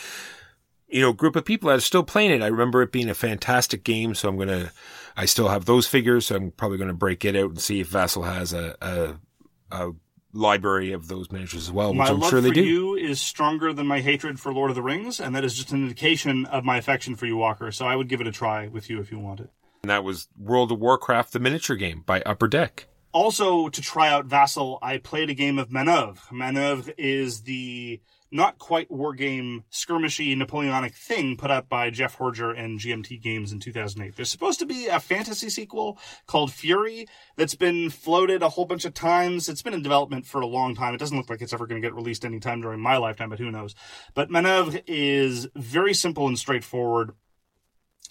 [0.89, 2.43] you know, group of people that are still playing it.
[2.43, 4.15] I remember it being a fantastic game.
[4.15, 4.71] So I'm going to,
[5.17, 6.27] I still have those figures.
[6.27, 9.15] So I'm probably going to break it out and see if Vassal has a, a,
[9.71, 9.93] a
[10.33, 12.65] library of those miniatures as well, which my I'm love sure they for do.
[12.65, 15.73] you is stronger than my hatred for Lord of the Rings, and that is just
[15.73, 17.71] an indication of my affection for you, Walker.
[17.73, 19.51] So I would give it a try with you if you want it.
[19.83, 22.87] And that was World of Warcraft, the miniature game by Upper Deck.
[23.13, 26.19] Also, to try out Vassal, I played a game of Manœuvre.
[26.31, 28.01] Manœuvre is the
[28.33, 33.53] not quite war game skirmishy Napoleonic thing put out by Jeff Horger and GMT Games
[33.53, 34.17] in 2008.
[34.17, 38.85] There's supposed to be a fantasy sequel called Fury that's been floated a whole bunch
[38.85, 39.49] of times.
[39.49, 40.95] It's been in development for a long time.
[40.95, 43.39] It doesn't look like it's ever going to get released anytime during my lifetime, but
[43.39, 43.75] who knows.
[44.15, 47.13] But Manœuvre is very simple and straightforward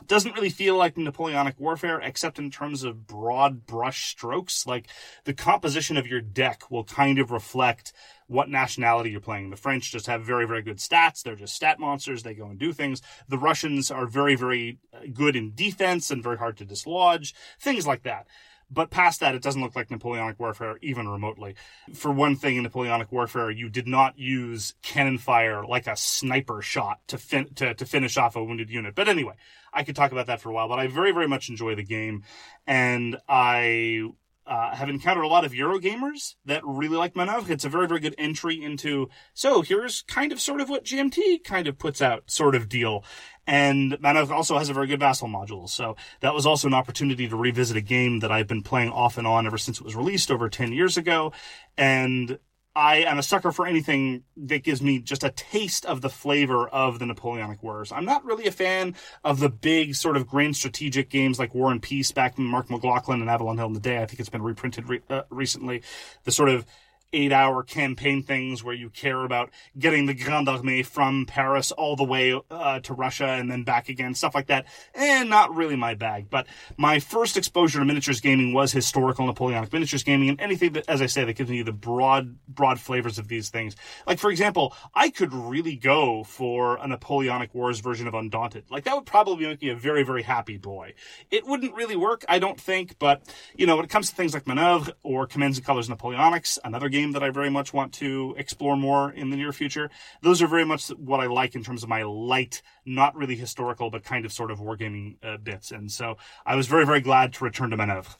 [0.08, 4.66] doesn't really feel like Napoleonic warfare, except in terms of broad brush strokes.
[4.66, 4.88] Like
[5.26, 7.94] the composition of your deck will kind of reflect
[8.32, 9.50] what nationality you're playing.
[9.50, 11.22] The French just have very, very good stats.
[11.22, 12.24] They're just stat monsters.
[12.24, 13.02] They go and do things.
[13.28, 17.36] The Russians are very, very uh, good in defense and very hard to dislodge.
[17.60, 18.28] Things like that.
[18.74, 21.56] But past that, it doesn't look like Napoleonic warfare even remotely.
[21.94, 26.62] For one thing, in Napoleonic warfare, you did not use cannon fire like a sniper
[26.62, 28.96] shot to fin- to, to finish off a wounded unit.
[28.96, 29.34] But anyway,
[29.74, 30.70] I could talk about that for a while.
[30.70, 32.24] But I very, very much enjoy the game,
[32.66, 34.12] and I
[34.52, 37.52] uh, have encountered a lot of Eurogamers that really like Manœuvre.
[37.52, 41.46] It's a very, very good entry into, so here's kind of sort of what GMT
[41.46, 43.06] kind of puts out sort of deal.
[43.48, 45.70] And Manœuvre also has a very good Vassal module.
[45.70, 49.18] So that was also an opportunity to revisit a game that I've been playing off
[49.18, 51.32] and on ever since it was released over 10 years ago.
[51.78, 52.38] And
[52.76, 56.70] I am a sucker for anything that gives me just a taste of the flavor
[56.70, 57.92] of the Napoleonic Wars.
[57.92, 61.72] I'm not really a fan of the big sort of grand strategic games like War
[61.72, 64.02] and Peace back from Mark McLaughlin and Avalon Hill in the Day.
[64.02, 65.84] I think it's been reprinted re- uh, recently.
[66.24, 66.66] The sort of
[67.14, 71.96] eight hour campaign things where you care about getting the Grande Armée from Paris all
[71.96, 74.66] the way uh, to Russia and then back again, stuff like that.
[74.96, 76.30] And not really my bag.
[76.30, 76.48] But
[76.78, 81.02] my first exposure to miniatures gaming was historical Napoleonic miniatures gaming and anything that, as
[81.02, 83.76] I say, that gives me the broad, broad flavors of these things.
[84.08, 88.66] Like, for example, I could really go for a Napoleonic Wars version of Undaunted.
[88.70, 90.94] Like, that would probably make me a very, very happy boy.
[91.30, 93.24] It wouldn't really work, I don't think, but,
[93.56, 96.90] you know, when it comes to things like Manœuvre or Commands and Colors Napoleonics, another
[96.90, 99.90] game that I very much want to explore more in the near future.
[100.22, 103.90] Those are very much what I like in terms of my light, not really historical,
[103.90, 105.72] but kind of sort of wargaming uh, bits.
[105.72, 108.16] And so I was very, very glad to return to Manœuvre.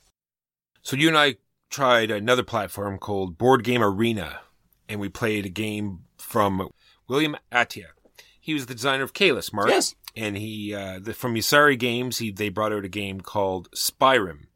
[0.82, 1.36] So you and I
[1.70, 4.40] tried another platform called Board Game Arena,
[4.90, 6.70] and we played a game from
[7.08, 7.90] William Attia.
[8.40, 9.70] He was the designer of Caylus, Mark.
[9.70, 9.96] Yes.
[10.16, 14.48] And he, uh, the, from Ystari Games, he, they brought out a game called Spyrium.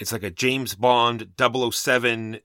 [0.00, 2.40] It's like a James Bond 007,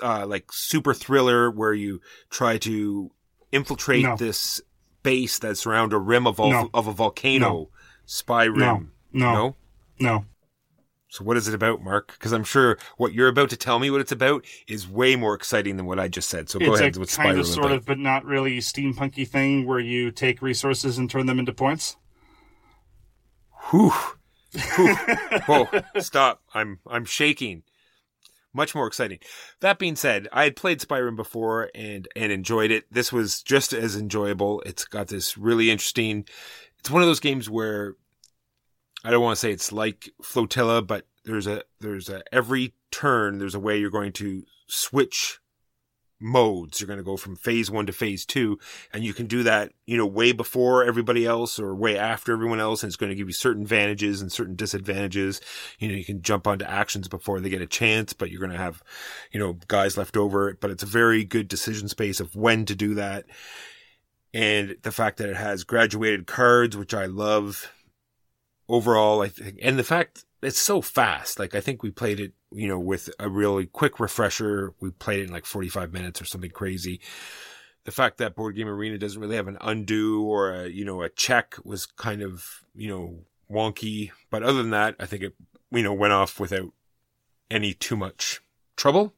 [0.00, 3.10] uh, like super thriller where you try to
[3.52, 4.16] infiltrate No.
[4.16, 4.62] this
[5.02, 6.70] base that's around a rim of, a No.
[6.72, 7.48] of a volcano.
[7.48, 7.70] No.
[8.06, 8.56] Spyrium.
[8.56, 8.86] No.
[9.12, 9.32] No.
[9.34, 9.56] No?
[9.98, 10.24] No.
[11.08, 12.12] So what is it about, Mark?
[12.12, 15.34] Because I'm sure what you're about to tell me what it's about is way more
[15.34, 16.48] exciting than what I just said.
[16.48, 16.94] So go it's ahead.
[16.96, 17.76] a kind Spyro of sort about?
[17.78, 21.96] of, but not really steampunky thing where you take resources and turn them into points.
[23.70, 23.92] Whew.
[25.46, 25.68] Whoa!
[25.98, 26.42] Stop!
[26.54, 27.62] I'm I'm shaking.
[28.52, 29.20] Much more exciting.
[29.60, 32.92] That being said, I had played Spyrium before and and enjoyed it.
[32.92, 34.62] This was just as enjoyable.
[34.66, 36.26] It's got this really interesting.
[36.78, 37.94] It's one of those games where
[39.04, 43.38] I don't want to say it's like Flotilla, but there's a there's a every turn
[43.38, 45.38] there's a way you're going to switch
[46.20, 46.80] modes.
[46.80, 48.58] You're going to go from phase one to phase two,
[48.92, 52.60] and you can do that, you know, way before everybody else or way after everyone
[52.60, 52.82] else.
[52.82, 55.40] And it's going to give you certain advantages and certain disadvantages.
[55.78, 58.52] You know, you can jump onto actions before they get a chance, but you're going
[58.52, 58.82] to have,
[59.32, 60.56] you know, guys left over.
[60.60, 63.24] But it's a very good decision space of when to do that.
[64.32, 67.72] And the fact that it has graduated cards, which I love
[68.68, 71.38] overall, I think, and the fact it's so fast.
[71.38, 74.74] Like I think we played it, you know, with a really quick refresher.
[74.80, 77.00] We played it in like 45 minutes or something crazy.
[77.84, 81.02] The fact that Board Game Arena doesn't really have an undo or a, you know,
[81.02, 84.10] a check was kind of, you know, wonky.
[84.30, 85.34] But other than that, I think it,
[85.70, 86.72] you know, went off without
[87.50, 88.40] any too much
[88.76, 89.14] trouble.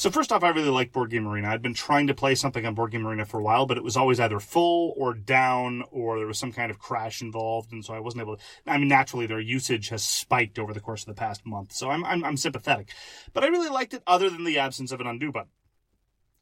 [0.00, 1.50] So first off, I really like Board Game Arena.
[1.50, 3.84] I'd been trying to play something on Board Game Arena for a while, but it
[3.84, 7.84] was always either full or down, or there was some kind of crash involved, and
[7.84, 8.42] so I wasn't able to.
[8.66, 11.90] I mean, naturally, their usage has spiked over the course of the past month, so
[11.90, 12.94] I'm I'm, I'm sympathetic.
[13.34, 15.50] But I really liked it, other than the absence of an undo button.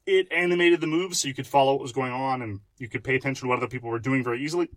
[0.05, 3.03] It animated the moves so you could follow what was going on, and you could
[3.03, 4.69] pay attention to what other people were doing very easily.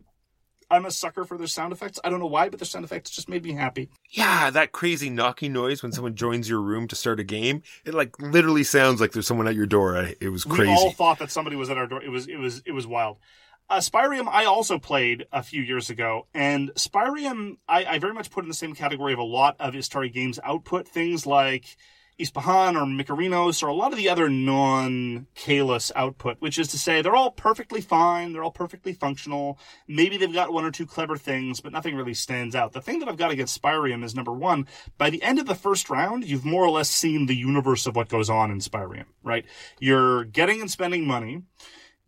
[0.72, 2.00] I'm a sucker for their sound effects.
[2.02, 3.90] I don't know why, but their sound effects just made me happy.
[4.10, 7.62] Yeah, that crazy knocking noise when someone joins your room to start a game.
[7.84, 9.96] It like literally sounds like there's someone at your door.
[10.18, 10.72] It was crazy.
[10.72, 12.02] We all thought that somebody was at our door.
[12.02, 13.18] It was it was it was wild.
[13.68, 18.30] Uh, Spyrium, I also played a few years ago, and Spyrium, I, I very much
[18.30, 20.88] put in the same category of a lot of Ystari Games output.
[20.88, 21.76] Things like
[22.18, 27.02] Ispahan or Mykerinos or a lot of the other non-Caylus output, which is to say
[27.02, 29.58] they're all perfectly fine, they're all perfectly functional.
[29.88, 32.72] Maybe they've got one or two clever things, but nothing really stands out.
[32.72, 34.66] The thing that I've got against Spyrium is number one,
[34.98, 37.96] by the end of the first round, you've more or less seen the universe of
[37.96, 39.44] what goes on in Spyrium, right?
[39.80, 41.42] You're getting and spending money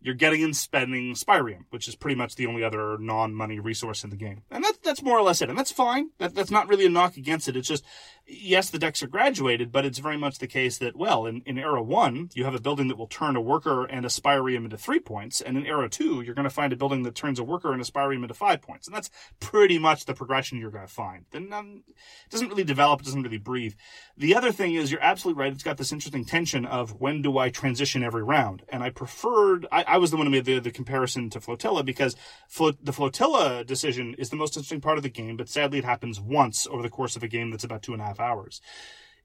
[0.05, 4.11] you're getting and spending Spyrium, which is pretty much the only other non-money resource in
[4.11, 4.43] the game.
[4.51, 5.49] And that's, that's more or less it.
[5.49, 6.11] And that's fine.
[6.19, 7.57] That, that's not really a knock against it.
[7.57, 7.83] It's just,
[8.27, 11.57] yes, the decks are graduated, but it's very much the case that, well, in, in
[11.57, 14.77] Era 1, you have a building that will turn a worker and a Spyrium into
[14.77, 15.41] three points.
[15.41, 17.81] And in Era 2, you're going to find a building that turns a worker and
[17.81, 18.87] a Spyrium into five points.
[18.87, 21.25] And that's pretty much the progression you're going to find.
[21.31, 23.73] Then um, it doesn't really develop, it doesn't really breathe.
[24.17, 25.51] The other thing is, you're absolutely right.
[25.51, 28.63] It's got this interesting tension of when do I transition every round?
[28.69, 31.83] And I preferred, I, I was the one who made the, the comparison to Flotilla
[31.83, 32.15] because
[32.47, 35.85] Flo- the Flotilla decision is the most interesting part of the game, but sadly it
[35.85, 38.61] happens once over the course of a game that's about two and a half hours.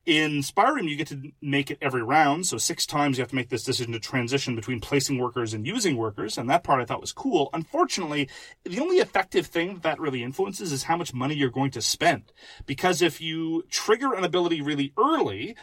[0.07, 3.37] In Spyrium, you get to make it every round, so six times you have to
[3.37, 6.87] make this decision to transition between placing workers and using workers, and that part I
[6.87, 7.51] thought was cool.
[7.53, 8.27] Unfortunately,
[8.65, 12.33] the only effective thing that really influences is how much money you're going to spend.
[12.65, 15.55] Because if you trigger an ability really early,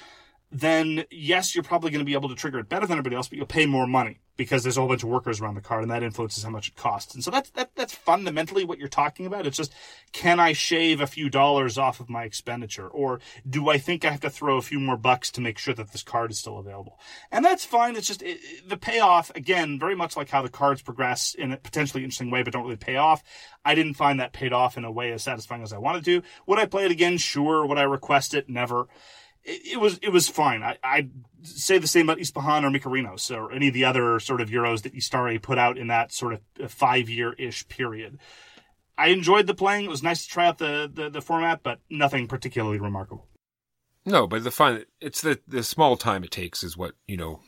[0.52, 3.28] then yes, you're probably going to be able to trigger it better than everybody else,
[3.28, 5.82] but you'll pay more money because there's a whole bunch of workers around the card,
[5.82, 7.14] and that influences how much it costs.
[7.14, 9.46] And so that's that, that's fundamentally what you're talking about.
[9.46, 9.74] It's just
[10.14, 14.12] can I shave a few dollars off of my expenditure, or do I think I
[14.12, 16.60] have to throw a few more bucks to make sure that this card is still
[16.60, 17.00] available?
[17.32, 17.96] And that's fine.
[17.96, 21.58] It's just it, the payoff again, very much like how the cards progress in a
[21.58, 23.24] potentially interesting way, but don't really pay off.
[23.66, 26.22] I didn't find that paid off in a way as satisfying as I wanted to.
[26.46, 27.18] Would I play it again?
[27.18, 27.66] Sure.
[27.66, 28.48] Would I request it?
[28.48, 28.88] Never
[29.48, 30.62] it, was it was fine.
[30.62, 31.12] I I'd
[31.44, 34.84] say the same about Ispahan or Mykerinos or any of the other sort of Euros
[34.84, 38.20] that Ystari put out in that sort of uh, five year ish period.
[38.98, 39.86] I enjoyed the playing.
[39.86, 43.28] It was nice to try out the, the, the format, but nothing particularly remarkable.
[44.06, 47.42] No, but the fun, it's the, the small time it takes is what, you know,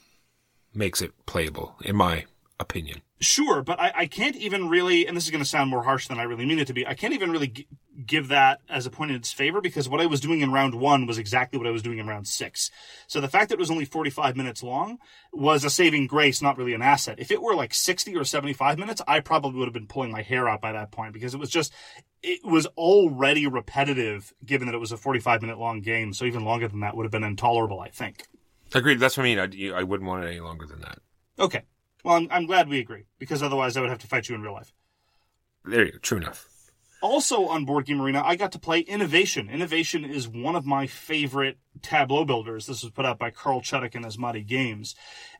[0.75, 2.25] makes it playable, in my
[2.59, 3.01] opinion.
[3.21, 6.07] Sure, but I, I can't even really, and this is going to sound more harsh
[6.07, 7.67] than I really mean it to be, I can't even really g-
[8.05, 10.75] give that as a point in its favor because what I was doing in round
[10.75, 12.71] one was exactly what I was doing in round six.
[13.07, 14.99] So the fact that it was only 45 minutes long
[15.33, 17.19] was a saving grace, not really an asset.
[17.19, 20.21] If it were like 60 or 75 minutes, I probably would have been pulling my
[20.21, 21.73] hair out by that point because it was just,
[22.23, 26.13] it was already repetitive given that it was a 45 minute long game.
[26.13, 28.23] So even longer than that would have been intolerable, I think.
[28.73, 28.99] Agreed.
[28.99, 29.39] That's what I mean.
[29.73, 30.99] I, I wouldn't want it any longer than that.
[31.37, 31.63] Okay.
[32.09, 34.41] Well, I'm, I'm glad we agree because otherwise I would have to fight you in
[34.41, 34.73] real life.
[35.63, 35.97] There you go.
[35.99, 36.47] True enough.
[37.03, 39.47] Also on Board Game Arena, I got to play Innovation.
[39.47, 42.65] Innovation is one of my favorite tableau builders.
[42.65, 44.95] This was put out by Carl Chudyk and Asmadi Games.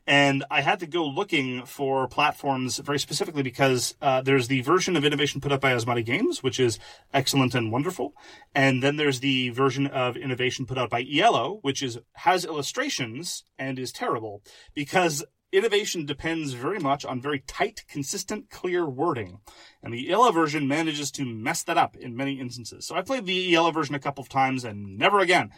[0.06, 4.96] And I had to go looking for platforms very specifically because uh, there's the version
[4.96, 6.78] of Innovation put up by Asmadi Games, which is
[7.12, 8.14] excellent and wonderful.
[8.54, 13.42] And then there's the version of Innovation put out by Iello, which is has illustrations
[13.58, 14.40] and is terrible
[14.72, 19.40] because innovation depends very much on very tight, consistent, clear wording.
[19.82, 22.86] And the Iello version manages to mess that up in many instances.
[22.86, 25.50] So I played the Iello version a couple of times and never again.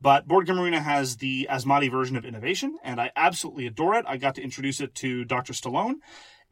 [0.00, 4.04] But Board Game Arena has the Asmadi version of innovation, and I absolutely adore it.
[4.08, 5.52] I got to introduce it to Dr.
[5.52, 5.96] Stallone.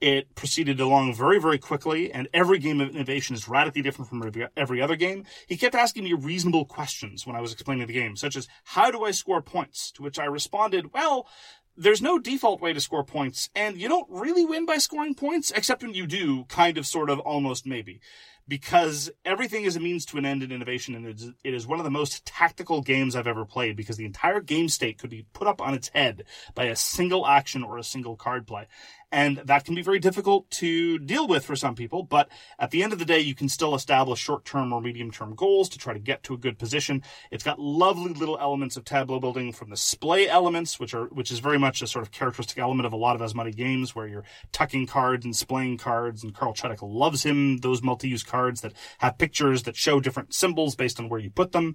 [0.00, 4.26] It proceeded along very, very quickly, and every game of innovation is radically different from
[4.26, 5.26] every- every other game.
[5.46, 8.90] He kept asking me reasonable questions when I was explaining the game, such as, how
[8.90, 9.90] do I score points?
[9.92, 11.28] To which I responded, well,
[11.76, 15.50] there's no default way to score points, and you don't really win by scoring points,
[15.50, 18.00] except when you do, kind of, sort of, almost, maybe.
[18.48, 21.84] Because everything is a means to an end in innovation, and it is, one of
[21.84, 25.46] the most tactical games I've ever played, because the entire game state could be put
[25.46, 28.66] up on its head by a single action or a single card play.
[29.12, 32.28] And that can be very difficult to deal with for some people, but
[32.60, 35.34] at the end of the day, you can still establish short term or medium term
[35.34, 37.02] goals to try to get to a good position.
[37.32, 41.32] It's got lovely little elements of tableau building from the splay elements, which are, which
[41.32, 44.06] is very much a sort of characteristic element of a lot of Asmadi games where
[44.06, 48.74] you're tucking cards and splaying cards, and Carl Chudyk loves him, those multi-use cards that
[48.98, 51.74] have pictures that show different symbols based on where you put them.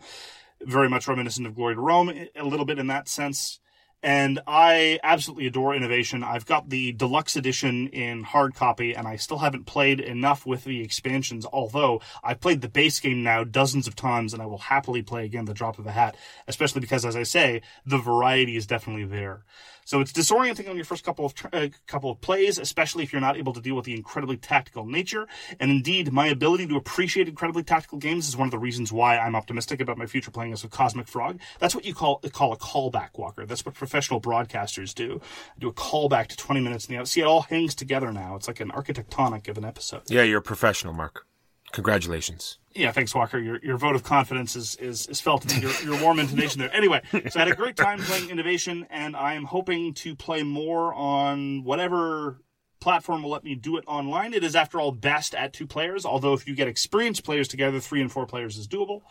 [0.62, 3.60] Very much reminiscent of Glory to Rome, a little bit in that sense
[4.04, 6.24] and I absolutely adore innovation.
[6.24, 10.64] I've got the deluxe edition in hard copy, and I still haven't played enough with
[10.64, 11.46] the expansions.
[11.52, 15.26] Although I've played the base game now dozens of times, and I will happily play
[15.26, 16.16] again the drop of a hat.
[16.48, 19.44] Especially because, as I say, the variety is definitely there.
[19.86, 23.22] So it's disorienting on your first couple of uh, couple of plays, especially if you're
[23.22, 25.28] not able to deal with the incredibly tactical nature.
[25.60, 29.18] And indeed, my ability to appreciate incredibly tactical games is one of the reasons why
[29.18, 31.40] I'm optimistic about my future playing as a Cosmic Frog.
[31.60, 33.46] That's what you call call a callback walker.
[33.46, 35.22] That's what professional broadcasters do.
[35.56, 38.36] I do a callback to 20 minutes in the See, it all hangs together now.
[38.36, 40.02] It's like an architectonic of an episode.
[40.08, 41.28] Yeah, you're a professional, Mark.
[41.76, 42.58] Congratulations.
[42.74, 43.38] Yeah, thanks, Walker.
[43.38, 46.74] Your your vote of confidence is is, is felt in your, your warm intonation there.
[46.74, 50.42] Anyway, so I had a great time playing Innovation, and I am hoping to play
[50.42, 52.40] more on whatever
[52.80, 54.34] platform will let me do it online.
[54.34, 56.06] It is, after all, best at two players.
[56.06, 59.02] Although if you get experienced players together, three and four players is doable.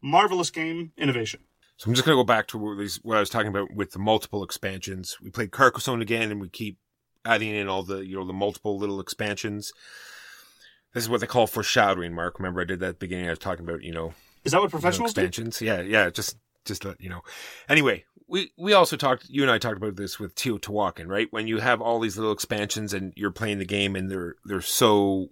[0.00, 1.40] Marvelous game, Innovation.
[1.78, 3.90] So I'm just going to go back to what, what I was talking about with
[3.90, 5.16] the multiple expansions.
[5.20, 6.78] We played Carcassonne again, and we keep
[7.24, 9.72] adding in all the you know the multiple little expansions.
[10.94, 12.38] This is what they call foreshadowing, Mark.
[12.38, 13.26] Remember, I did that at the beginning.
[13.26, 14.14] I was talking about you know
[14.44, 15.20] Is that what you know, professionals do?
[15.20, 15.60] expansions.
[15.60, 16.08] Yeah, yeah.
[16.08, 17.22] Just just let you know.
[17.68, 19.28] Anyway, we we also talked.
[19.28, 21.28] You and I talked about this with Teotihuacan, right?
[21.30, 24.60] When you have all these little expansions and you're playing the game, and they're they're
[24.60, 25.30] so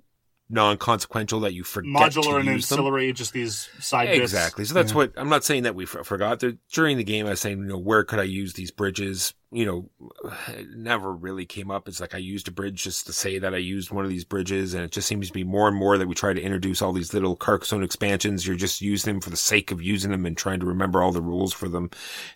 [0.52, 2.78] non-consequential that you forget Modular to and use them.
[2.78, 4.20] ancillary, just these side bits.
[4.20, 4.64] Exactly.
[4.64, 4.96] So that's Yeah.
[4.98, 6.40] what I'm not saying that we f- forgot.
[6.40, 9.32] There, during the game, I was saying, you know, where could I use these bridges?
[9.50, 9.90] You know,
[10.48, 11.88] it never really came up.
[11.88, 14.24] It's like I used a bridge just to say that I used one of these
[14.24, 16.82] bridges, and it just seems to be more and more that we try to introduce
[16.82, 18.46] all these little Carcassonne expansions.
[18.46, 21.12] You're just using them for the sake of using them and trying to remember all
[21.12, 21.90] the rules for them.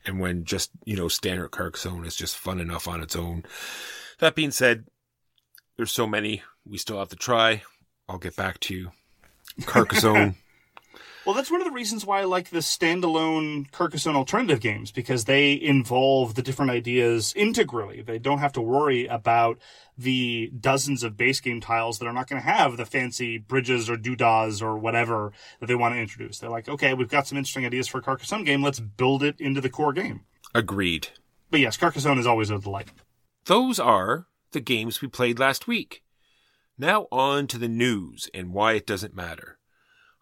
[0.07, 3.45] And when just, you know, standard Carcassonne is just fun enough on its own.
[4.21, 4.87] That being said,
[5.77, 7.63] there's so many we still have to try.
[8.09, 8.93] I'll get back to you.
[9.65, 10.37] Carcassonne.
[11.27, 15.25] Well, that's one of the reasons why I like the standalone Carcassonne alternative games because
[15.25, 18.01] they involve the different ideas integrally.
[18.01, 19.59] They don't have to worry about
[19.99, 23.91] the dozens of base game tiles that are not going to have the fancy bridges
[23.91, 26.39] or doodahs or whatever that they want to introduce.
[26.39, 28.63] They're like, okay, we've got some interesting ideas for a Carcassonne game.
[28.63, 30.21] Let's build it into the core game.
[30.55, 31.09] Agreed.
[31.51, 32.93] But yes, Carcassonne is always a delight.
[33.47, 36.05] Those are the games we played last week.
[36.79, 39.59] Now on to the news and why it doesn't matter.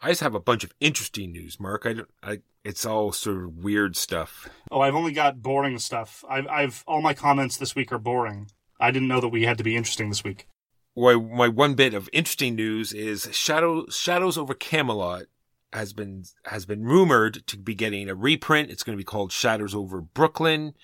[0.00, 1.86] I just have a bunch of interesting news, Mark.
[1.86, 4.48] I, don't, I it's all sort of weird stuff.
[4.70, 6.24] Oh, I've only got boring stuff.
[6.28, 8.50] I've, I've all my comments this week are boring.
[8.80, 10.46] I didn't know that we had to be interesting this week.
[10.94, 15.24] Why my one bit of interesting news is Shadow Shadows over Camelot
[15.72, 18.70] has been has been rumored to be getting a reprint.
[18.70, 20.74] It's going to be called Shadows over Brooklyn.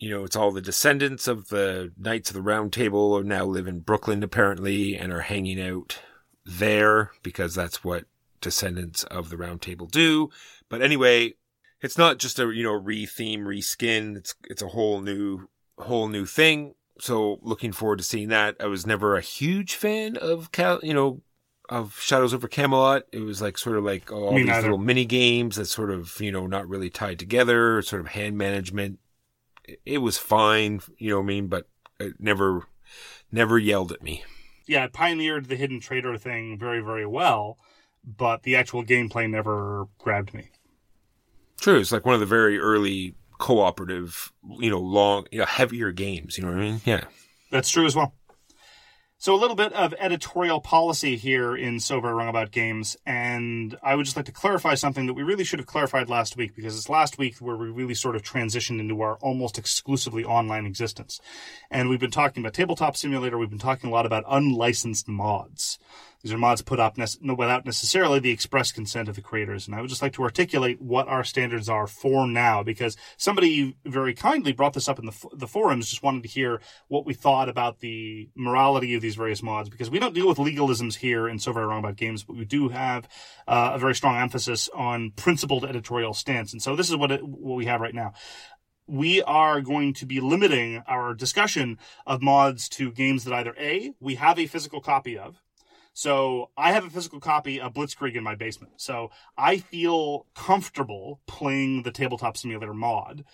[0.00, 3.44] You know, it's all the descendants of the Knights of the Round Table are now
[3.44, 6.00] live in Brooklyn apparently and are hanging out
[6.44, 8.06] there because that's what
[8.40, 10.30] descendants of the Round Table do.
[10.70, 11.34] But anyway,
[11.82, 14.16] it's not just a you know re-theme, reskin.
[14.16, 15.48] It's it's a whole new
[15.78, 16.74] whole new thing.
[16.98, 18.56] So looking forward to seeing that.
[18.58, 21.20] I was never a huge fan of Cal, you know,
[21.68, 23.02] of Shadows over Camelot.
[23.12, 24.62] It was like sort of like oh, all Me these neither.
[24.62, 28.38] little mini games that sort of you know not really tied together, sort of hand
[28.38, 28.98] management.
[29.84, 31.68] It- was fine, you know what I mean, but
[31.98, 32.66] it never
[33.30, 34.24] never yelled at me.
[34.66, 37.58] yeah, it pioneered the hidden trader thing very, very well,
[38.04, 40.50] but the actual gameplay never grabbed me.
[41.60, 45.92] True, it's like one of the very early cooperative, you know, long, you know, heavier
[45.92, 46.36] games.
[46.38, 46.80] You know what I mean?
[46.84, 47.04] Yeah.
[47.50, 48.14] That's true as well.
[49.22, 53.76] So a little bit of editorial policy here in So Very Wrong About Games, and
[53.82, 56.56] I would just like to clarify something that we really should have clarified last week
[56.56, 60.64] because it's last week where we really sort of transitioned into our almost exclusively online
[60.64, 61.20] existence.
[61.70, 65.78] And we've been talking about Tabletop Simulator, we've been talking a lot about unlicensed mods.
[66.22, 69.66] These are mods put up no, without necessarily the express consent of the creators.
[69.66, 73.76] And I would just like to articulate what our standards are for now, because somebody
[73.84, 77.06] very kindly brought this up in the, f- the forums, just wanted to hear what
[77.06, 80.96] we thought about the morality of these various mods, because we don't deal with legalisms
[80.96, 83.08] here in So Very Wrong About Games, but we do have
[83.48, 86.52] uh, a very strong emphasis on principled editorial stance.
[86.52, 88.12] And so this is what, it, what we have right now
[88.86, 93.92] we are going to be limiting our discussion of mods to games that either A,
[94.00, 95.40] we have a physical copy of.
[95.92, 98.74] So I have a physical copy of Blitzkrieg in my basement.
[98.76, 103.24] So I feel comfortable playing the tabletop simulator mod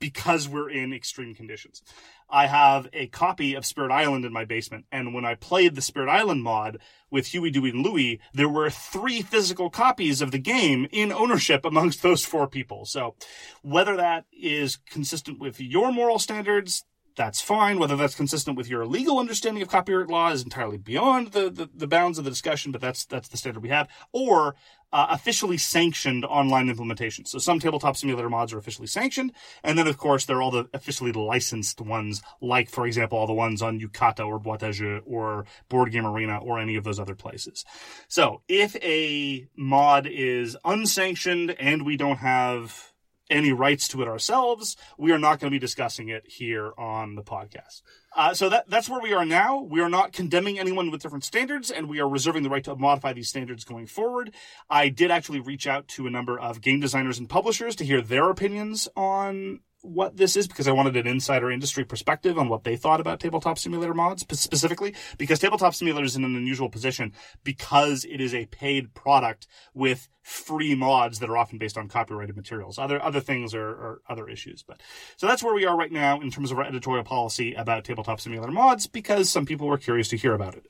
[0.00, 1.82] because we're in extreme conditions.
[2.30, 5.82] I have a copy of Spirit Island in my basement, and when I played the
[5.82, 6.78] Spirit Island mod
[7.10, 11.64] with Huey, Dewey, and Louie, there were three physical copies of the game in ownership
[11.64, 12.84] amongst those four people.
[12.84, 13.16] So
[13.62, 16.84] whether that is consistent with your moral standards,
[17.18, 17.80] that's fine.
[17.80, 21.68] Whether that's consistent with your legal understanding of copyright law is entirely beyond the, the,
[21.74, 23.88] the bounds of the discussion, but that's that's the standard we have.
[24.12, 24.54] Or
[24.92, 27.26] uh, officially sanctioned online implementation.
[27.26, 30.52] So some tabletop simulator mods are officially sanctioned, and then of course there are all
[30.52, 34.72] the officially licensed ones, like for example all the ones on Yucata or Boîte à
[34.72, 37.64] Jeux or Board Game Arena or any of those other places.
[38.06, 42.92] So if a mod is unsanctioned and we don't have
[43.30, 47.14] any rights to it ourselves, we are not going to be discussing it here on
[47.14, 47.82] the podcast.
[48.16, 49.60] Uh, so that that's where we are now.
[49.60, 52.74] We are not condemning anyone with different standards, and we are reserving the right to
[52.74, 54.32] modify these standards going forward.
[54.68, 58.00] I did actually reach out to a number of game designers and publishers to hear
[58.00, 62.64] their opinions on what this is because I wanted an insider industry perspective on what
[62.64, 67.12] they thought about tabletop simulator mods specifically because tabletop simulator is in an unusual position
[67.44, 72.36] because it is a paid product with free mods that are often based on copyrighted
[72.36, 72.78] materials.
[72.78, 74.80] Other other things are, are other issues, but
[75.16, 78.20] so that's where we are right now in terms of our editorial policy about tabletop
[78.20, 80.66] simulator mods because some people were curious to hear about it.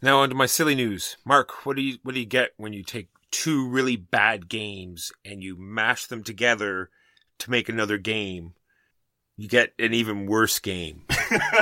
[0.00, 1.16] Now onto my silly news.
[1.24, 5.12] Mark, what do you what do you get when you take two really bad games
[5.24, 6.90] and you mash them together
[7.38, 8.54] to make another game?
[9.36, 11.04] You get an even worse game.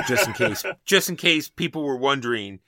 [0.07, 2.59] just in case just in case people were wondering,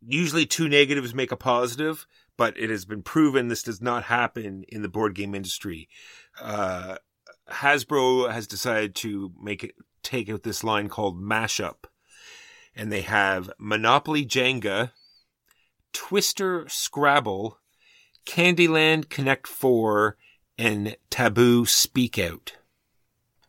[0.00, 2.06] usually two negatives make a positive,
[2.36, 5.88] but it has been proven this does not happen in the board game industry.
[6.40, 6.96] Uh,
[7.50, 11.84] Hasbro has decided to make it take out this line called mashup
[12.74, 14.92] and they have Monopoly Jenga,
[15.92, 17.58] Twister Scrabble,
[18.26, 20.16] Candyland Connect 4,
[20.60, 22.58] and Taboo Speak Out.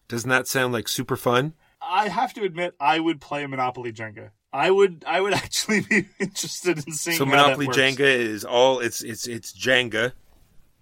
[0.08, 1.54] Doesn't that sound like super fun?
[1.82, 4.30] I have to admit, I would play Monopoly Jenga.
[4.54, 7.18] I would, I would actually be interested in seeing.
[7.18, 7.68] So Monopoly.
[7.68, 10.14] Jenga is all it's it's it's Jenga,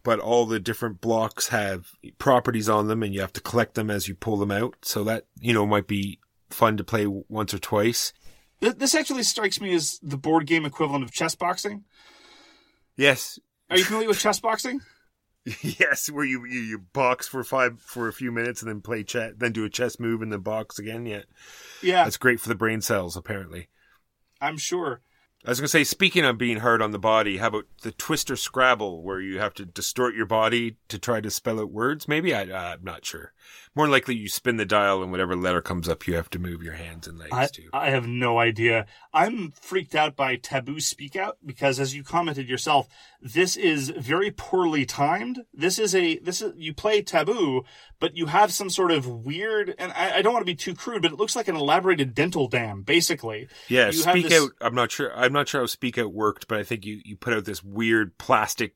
[0.04, 3.90] but all the different blocks have properties on them, and you have to collect them
[3.90, 4.76] as you pull them out.
[4.84, 6.20] So that you know might be
[6.52, 8.14] fun to play once or twice.
[8.60, 11.86] This actually strikes me as the board game equivalent of chess boxing.
[12.98, 14.82] Yes, Are you familiar with chess boxing?
[15.62, 19.04] yes, where you, you you box for five for a few minutes and then play
[19.04, 21.06] chess, then do a chess move and then box again.
[21.06, 21.24] Yeah,
[21.82, 23.16] Yeah, that's great for the brain cells.
[23.16, 23.70] Apparently,
[24.42, 25.02] I'm sure.
[25.46, 28.36] I was gonna say, speaking of being hard on the body, how about the Twister
[28.36, 32.10] Scrabble, where you have to distort your body to try to spell out words?
[32.10, 33.34] Maybe I, uh, I'm not sure.
[33.76, 36.64] More likely, you spin the dial and whatever letter comes up, you have to move
[36.64, 37.70] your hands and legs I, to.
[37.72, 38.86] I have no idea.
[39.14, 42.88] I'm freaked out by Taboo Speak Out because, as you commented yourself,
[43.22, 45.44] this is very poorly timed.
[45.54, 47.64] This is a this is you play Taboo,
[48.00, 50.74] but you have some sort of weird, and I, I don't want to be too
[50.76, 53.48] crude, but it looks like an elaborated dental dam, basically.
[53.68, 54.50] Yeah, You speak this- out.
[54.62, 55.16] I'm not sure.
[55.16, 57.64] I'm not sure how speak out worked, but I think you you put out this
[57.64, 58.76] weird plastic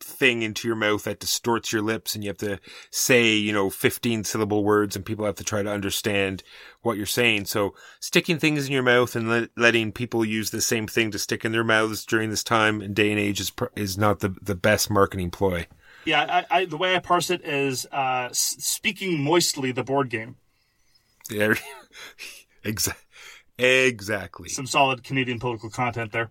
[0.00, 2.58] thing into your mouth that distorts your lips, and you have to
[2.90, 6.42] say you know 15 syllable words, and people have to try to understand
[6.82, 7.44] what you're saying.
[7.46, 11.18] So sticking things in your mouth and let, letting people use the same thing to
[11.18, 14.20] stick in their mouths during this time and day and age is pr- is not
[14.20, 15.66] the the best marketing ploy.
[16.04, 20.36] Yeah, I, I, the way I parse it is uh, speaking moistly, the board game.
[21.30, 21.54] Yeah,
[22.64, 23.04] exactly.
[23.58, 24.48] Exactly.
[24.48, 26.30] some solid Canadian political content there.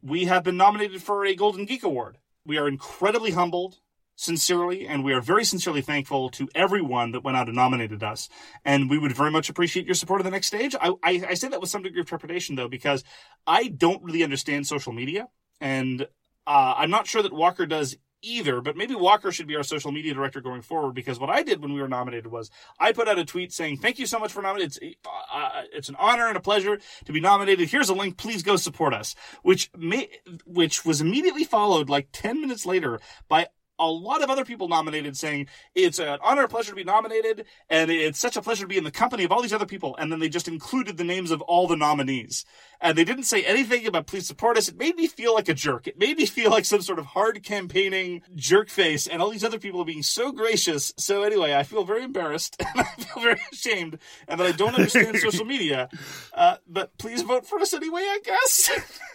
[0.00, 2.18] We have been nominated for a Golden Geek Award.
[2.44, 3.78] We are incredibly humbled,
[4.16, 8.28] sincerely, and we are very sincerely thankful to everyone that went out and nominated us.
[8.64, 10.74] And we would very much appreciate your support of the next stage.
[10.80, 13.04] I, I, I say that with some degree of trepidation, though, because
[13.46, 15.28] I don't really understand social media,
[15.60, 16.02] and
[16.46, 19.92] uh, I'm not sure that Walker does either, but maybe Walker should be our social
[19.92, 23.08] media director going forward because what I did when we were nominated was I put
[23.08, 24.66] out a tweet saying, thank you so much for nominating.
[24.82, 24.98] It's,
[25.32, 27.68] uh, it's an honor and a pleasure to be nominated.
[27.68, 28.16] Here's a link.
[28.16, 30.08] Please go support us, which may,
[30.46, 33.48] which was immediately followed like 10 minutes later by
[33.82, 37.44] a lot of other people nominated saying it's an honor and pleasure to be nominated
[37.68, 39.96] and it's such a pleasure to be in the company of all these other people.
[39.96, 42.44] And then they just included the names of all the nominees.
[42.80, 44.68] And they didn't say anything about please support us.
[44.68, 45.86] It made me feel like a jerk.
[45.86, 49.44] It made me feel like some sort of hard campaigning jerk face and all these
[49.44, 50.92] other people are being so gracious.
[50.96, 54.74] So anyway i feel very embarrassed and i feel very ashamed and that i don't
[54.74, 55.88] understand social media.
[56.32, 58.70] Uh, but please vote for us anyway i guess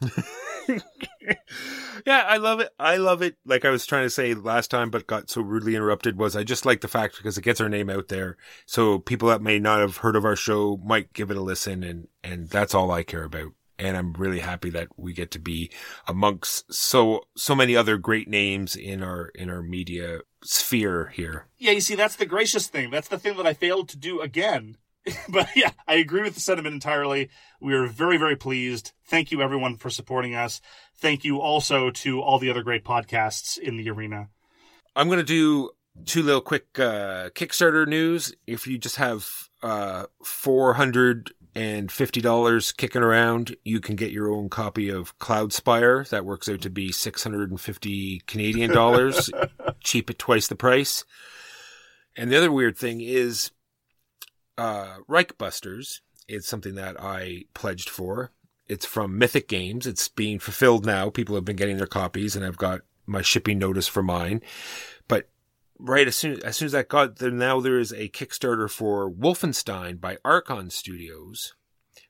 [2.06, 2.70] yeah, I love it.
[2.78, 3.36] I love it.
[3.44, 6.44] Like I was trying to say last time, but got so rudely interrupted was I
[6.44, 8.36] just like the fact because it gets our name out there.
[8.66, 11.82] So people that may not have heard of our show might give it a listen
[11.82, 13.52] and, and that's all I care about.
[13.78, 15.70] And I'm really happy that we get to be
[16.06, 21.46] amongst so, so many other great names in our, in our media sphere here.
[21.56, 22.90] Yeah, you see, that's the gracious thing.
[22.90, 24.76] That's the thing that I failed to do again.
[25.28, 27.30] but yeah, I agree with the sentiment entirely.
[27.60, 28.92] We are very, very pleased.
[29.06, 30.60] Thank you, everyone, for supporting us.
[30.96, 34.28] Thank you also to all the other great podcasts in the arena.
[34.94, 35.70] I'm going to do
[36.04, 38.32] two little quick uh, Kickstarter news.
[38.46, 39.28] If you just have
[39.62, 46.06] uh, $450 kicking around, you can get your own copy of Cloudspire.
[46.10, 49.30] That works out to be 650 Canadian dollars,
[49.80, 51.04] cheap at twice the price.
[52.16, 53.50] And the other weird thing is
[54.60, 58.30] uh, Reichbusters is something that I pledged for.
[58.68, 59.86] It's from Mythic Games.
[59.86, 61.08] It's being fulfilled now.
[61.08, 64.42] People have been getting their copies, and I've got my shipping notice for mine.
[65.08, 65.30] But
[65.78, 69.10] right as soon as soon as that got there, now there is a Kickstarter for
[69.10, 71.54] Wolfenstein by Archon Studios.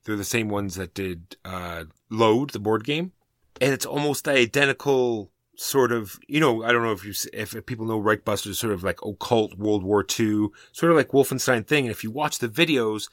[0.04, 3.12] They're the same ones that did uh, Load, the board game,
[3.60, 5.30] and it's almost identical
[5.60, 8.82] sort of, you know, I don't know if you if people know Reichbusters, sort of
[8.82, 11.84] like occult World War II, sort of like Wolfenstein thing.
[11.84, 13.10] And if you watch the videos,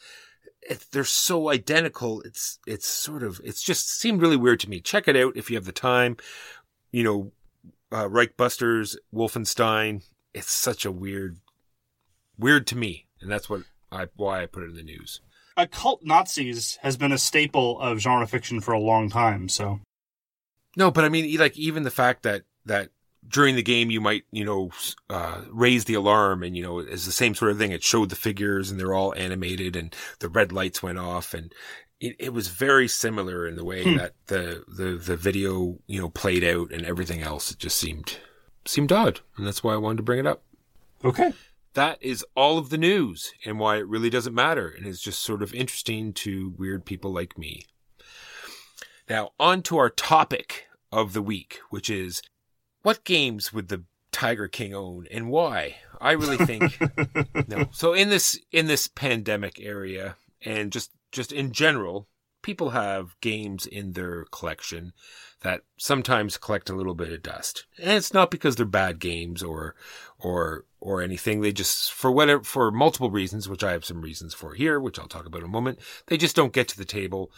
[0.61, 2.21] it, they're so identical.
[2.21, 4.79] It's it's sort of it's just seemed really weird to me.
[4.79, 6.15] Check it out if you have the time.
[6.91, 7.31] You know,
[7.91, 10.03] uh, Reichbusters, Wolfenstein.
[10.33, 11.39] It's such a weird,
[12.37, 15.19] weird to me, and that's what I why I put it in the news.
[15.57, 19.49] Occult Nazis has been a staple of genre fiction for a long time.
[19.49, 19.81] So
[20.77, 22.91] No, but I mean, like even the fact that that
[23.27, 24.69] during the game you might you know
[25.09, 27.71] uh, raise the alarm and you know it's the same sort of thing.
[27.71, 31.51] It showed the figures and they're all animated and the red lights went off and
[31.99, 33.97] it, it was very similar in the way Hmm.
[33.97, 37.51] that the, the the video you know played out and everything else.
[37.51, 38.19] It just seemed
[38.65, 40.43] seemed odd, and that's why I wanted to bring it up.
[41.03, 41.33] okay,
[41.73, 45.19] That is all of the news and why it really doesn't matter and is just
[45.23, 47.65] sort of interesting to weird people like me.
[49.09, 52.21] Now, on to our topic of the week, which is
[52.81, 55.75] what games would the Tiger King own and why?
[55.99, 56.79] I really think
[57.47, 57.69] no.
[57.71, 62.07] So in this in this pandemic area and just just in general,
[62.41, 64.93] people have games in their collection
[65.41, 67.65] that sometimes collect a little bit of dust.
[67.77, 69.75] And it's not because they're bad games or
[70.17, 71.41] or or anything.
[71.41, 74.97] They just for whatever for multiple reasons, which I have some reasons for here, which
[74.97, 75.79] I'll talk about in a moment.
[76.07, 77.31] They just don't get to the table,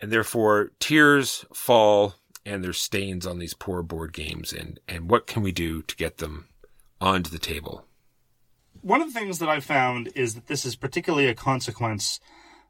[0.00, 2.14] and therefore tears fall
[2.46, 4.52] and there's stains on these poor board games.
[4.52, 6.48] And and what can we do to get them
[7.00, 7.84] onto the table?
[8.86, 12.20] one of the things that I've found is that this is particularly a consequence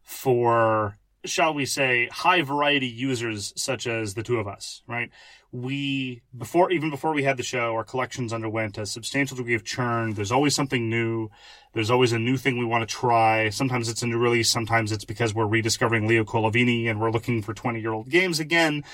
[0.03, 0.97] for,
[1.27, 5.11] shall we say, high variety users such as the two of us, right?
[5.53, 9.63] We, before, even before we had the show, our collections underwent a substantial degree of
[9.63, 10.15] churn.
[10.15, 11.29] There's always something new.
[11.75, 13.51] There's always a new thing we want to try.
[13.51, 14.51] Sometimes it's a new release.
[14.51, 18.41] Sometimes it's because we're rediscovering Leo Colovini and we're looking for 20 year old games
[18.41, 18.85] again.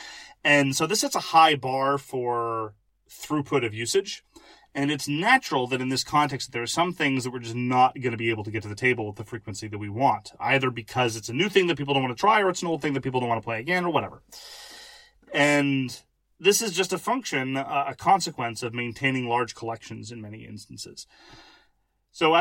[0.45, 2.75] And so this sets a high bar for
[3.09, 4.25] throughput of usage.
[4.75, 7.95] And it's natural that in this context, there are some things that we're just not
[8.01, 10.33] going to be able to get to the table with the frequency that we want,
[10.41, 12.69] either because it's a new thing that people don't want to try, or it's an
[12.69, 14.23] old thing that people don't want to play again, or whatever.
[15.31, 16.01] And
[16.41, 21.07] this is just a function, a consequence of maintaining large collections in many instances.
[22.11, 22.35] So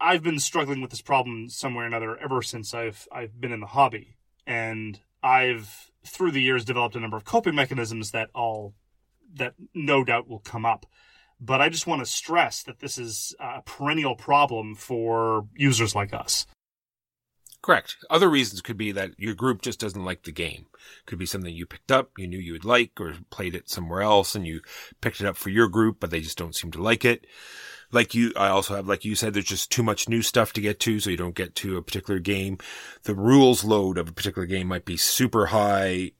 [0.00, 3.60] I've been struggling with this problem somewhere or another ever since I've I've been in
[3.60, 4.16] the hobby,
[4.46, 8.74] and I've through the years developed a number of coping mechanisms that all
[9.34, 10.86] that no doubt will come up
[11.40, 16.14] but I just want to stress that this is a perennial problem for users like
[16.14, 16.46] us.
[17.62, 17.96] Correct.
[18.08, 20.66] Other reasons could be that your group just doesn't like the game.
[21.04, 24.02] Could be something you picked up, you knew you would like, or played it somewhere
[24.02, 24.60] else and you
[25.00, 27.26] picked it up for your group, but they just don't seem to like it.
[27.92, 30.60] Like you, I also have, like you said, there's just too much new stuff to
[30.60, 32.58] get to, so you don't get to a particular game.
[33.04, 36.12] The rules load of a particular game might be super high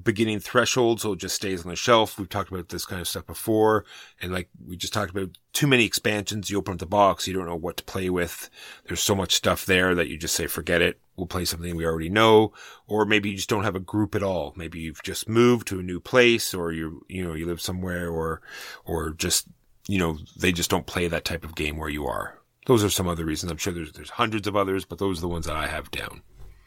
[0.00, 2.18] beginning threshold, so it just stays on the shelf.
[2.18, 3.84] We've talked about this kind of stuff before.
[4.20, 6.50] And like we just talked about too many expansions.
[6.50, 8.48] You open up the box, you don't know what to play with.
[8.86, 10.98] There's so much stuff there that you just say, forget it.
[11.16, 12.54] We'll play something we already know.
[12.86, 14.54] Or maybe you just don't have a group at all.
[14.56, 18.10] Maybe you've just moved to a new place or you, you know, you live somewhere
[18.10, 18.40] or,
[18.86, 19.46] or just,
[19.86, 22.38] you know, they just don't play that type of game where you are.
[22.66, 23.50] Those are some other reasons.
[23.50, 25.90] I'm sure there's, there's hundreds of others, but those are the ones that I have
[25.90, 26.22] down.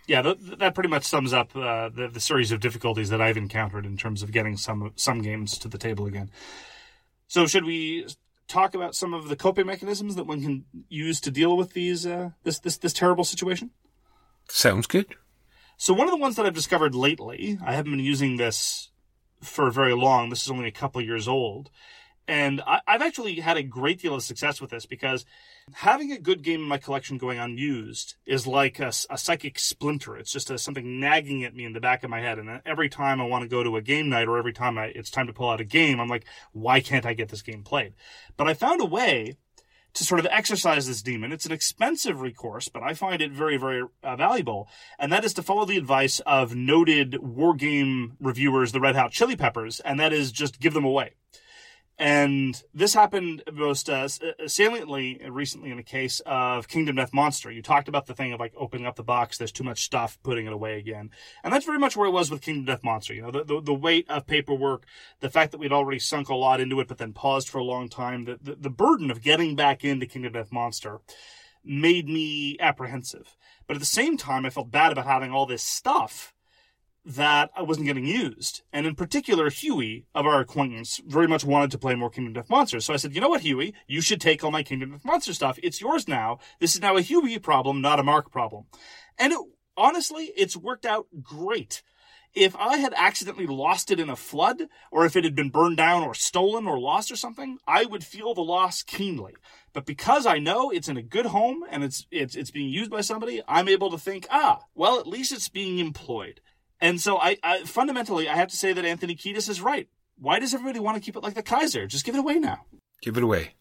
[0.07, 3.37] Yeah, th- that pretty much sums up uh, the, the series of difficulties that I've
[3.37, 6.29] encountered in terms of getting some some games to the table again.
[7.27, 8.05] So, should we
[8.47, 12.05] talk about some of the coping mechanisms that one can use to deal with these
[12.05, 13.71] uh, this this this terrible situation?
[14.47, 15.15] Sounds good.
[15.77, 18.91] So one of the ones that I've discovered lately, I haven't been using this
[19.41, 20.29] for very long.
[20.29, 21.69] This is only a couple of years old.
[22.27, 25.25] And I, I've actually had a great deal of success with this because
[25.73, 30.17] having a good game in my collection going unused is like a, a psychic splinter.
[30.17, 32.39] It's just a, something nagging at me in the back of my head.
[32.39, 34.85] And every time I want to go to a game night or every time I,
[34.87, 37.63] it's time to pull out a game, I'm like, why can't I get this game
[37.63, 37.93] played?
[38.37, 39.37] But I found a way
[39.95, 41.31] to sort of exercise this demon.
[41.31, 44.67] It's an expensive recourse, but I find it very, very uh, valuable.
[44.99, 49.11] And that is to follow the advice of noted war game reviewers, the Red Hot
[49.11, 51.13] Chili Peppers, and that is just give them away.
[51.97, 54.09] And this happened most uh,
[54.47, 57.49] saliently recently in a case of Kingdom Death Monster.
[57.49, 60.19] You talked about the thing of like opening up the box, there's too much stuff,
[60.21, 61.09] putting it away again.
[61.41, 63.13] And that's very much where it was with Kingdom Death Monster.
[63.13, 64.83] You know, the, the, the weight of paperwork,
[65.21, 67.63] the fact that we'd already sunk a lot into it, but then paused for a
[67.63, 70.99] long time, the, the, the burden of getting back into Kingdom Death Monster
[71.63, 73.37] made me apprehensive.
[73.67, 76.34] But at the same time, I felt bad about having all this stuff
[77.05, 78.63] that I wasn't getting used.
[78.73, 82.49] And in particular, Huey of our acquaintance very much wanted to play more Kingdom Death
[82.49, 82.85] Monsters.
[82.85, 85.33] So I said, you know what, Huey, you should take all my Kingdom Death Monster
[85.33, 85.59] stuff.
[85.61, 86.39] It's yours now.
[86.59, 88.65] This is now a Huey problem, not a Mark problem.
[89.19, 89.39] And it,
[89.77, 91.83] honestly, it's worked out great.
[92.35, 95.77] if I had accidentally lost it in a flood, or if it had been burned
[95.77, 99.33] down or stolen or lost or something, I would feel the loss keenly.
[99.73, 102.91] But because I know it's in a good home and it's it's it's being used
[102.91, 106.41] by somebody, I'm able to think, ah, well, at least it's being employed.
[106.81, 109.87] And so I, I fundamentally I have to say that Anthony Kiedis is right.
[110.17, 111.87] Why does everybody want to keep it like the Kaiser?
[111.87, 112.65] Just give it away now.
[113.01, 113.55] Give it away.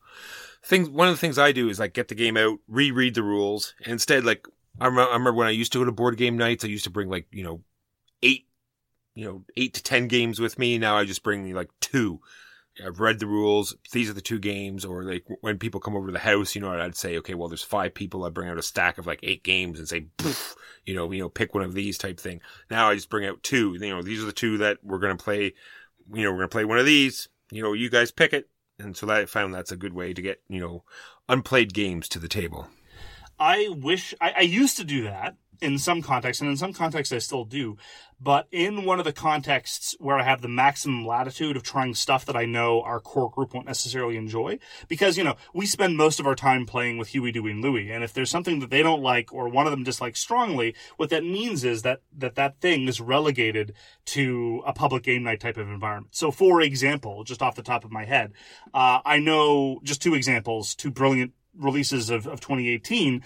[0.65, 0.89] Things.
[0.89, 3.75] One of the things I do is like get the game out, reread the rules,
[3.85, 4.47] instead, like
[4.81, 7.09] I remember when I used to go to board game nights, I used to bring
[7.09, 7.63] like you know
[8.23, 8.47] eight,
[9.15, 10.79] you know eight to ten games with me.
[10.79, 12.21] Now I just bring like two.
[12.85, 13.77] I've read the rules.
[13.93, 14.85] These are the two games.
[14.85, 17.49] Or like when people come over to the house, you know, I'd say, okay, well,
[17.49, 18.25] there's five people.
[18.25, 21.21] I bring out a stack of like eight games and say, Poof, you know, you
[21.21, 22.41] know, pick one of these type thing.
[22.71, 23.75] Now I just bring out two.
[23.75, 25.55] You know, these are the two that we're gonna play.
[26.13, 27.29] You know, we're gonna play one of these.
[27.51, 28.49] You know, you guys pick it.
[28.79, 30.85] And so that I found that's a good way to get you know
[31.29, 32.69] unplayed games to the table.
[33.39, 37.13] I wish I, I used to do that in some contexts, and in some contexts
[37.13, 37.77] I still do.
[38.21, 42.25] But in one of the contexts where I have the maximum latitude of trying stuff
[42.27, 44.59] that I know our core group won't necessarily enjoy,
[44.89, 47.91] because you know we spend most of our time playing with Huey, Dewey, and Louie,
[47.91, 51.11] and if there's something that they don't like or one of them dislikes strongly, what
[51.11, 53.75] that means is that that that thing is relegated
[54.07, 56.15] to a public game night type of environment.
[56.15, 58.33] So, for example, just off the top of my head,
[58.73, 63.23] uh, I know just two examples, two brilliant releases of, of 2018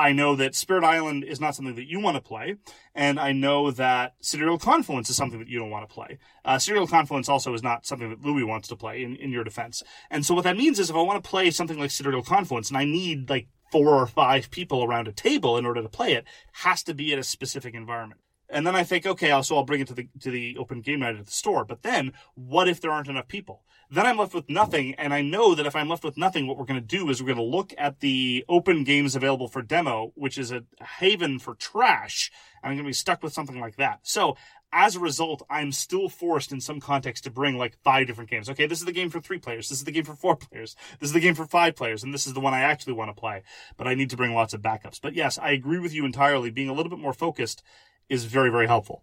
[0.00, 2.56] I know that Spirit Island is not something that you want to play,
[2.94, 6.18] and I know that Sidereal Confluence is something that you don't want to play.
[6.42, 9.44] Uh, Sidereal Confluence also is not something that Louis wants to play in, in your
[9.44, 9.82] defense.
[10.10, 12.70] And so what that means is if I want to play something like Sidereal Confluence
[12.70, 16.14] and I need like four or five people around a table in order to play
[16.14, 18.20] it, has to be in a specific environment.
[18.50, 21.00] And then I think, okay, so I'll bring it to the to the open game
[21.00, 21.64] night at the store.
[21.64, 23.62] But then, what if there aren't enough people?
[23.92, 26.56] Then I'm left with nothing, and I know that if I'm left with nothing, what
[26.56, 29.62] we're going to do is we're going to look at the open games available for
[29.62, 30.62] demo, which is a
[30.98, 32.30] haven for trash,
[32.62, 33.98] and I'm going to be stuck with something like that.
[34.02, 34.36] So
[34.72, 38.48] as a result, I'm still forced in some context to bring like five different games.
[38.48, 39.68] Okay, this is the game for three players.
[39.68, 40.76] This is the game for four players.
[41.00, 42.04] This is the game for five players.
[42.04, 43.42] And this is the one I actually want to play.
[43.76, 45.00] But I need to bring lots of backups.
[45.00, 46.50] But yes, I agree with you entirely.
[46.50, 47.62] Being a little bit more focused
[48.10, 49.02] is very, very helpful.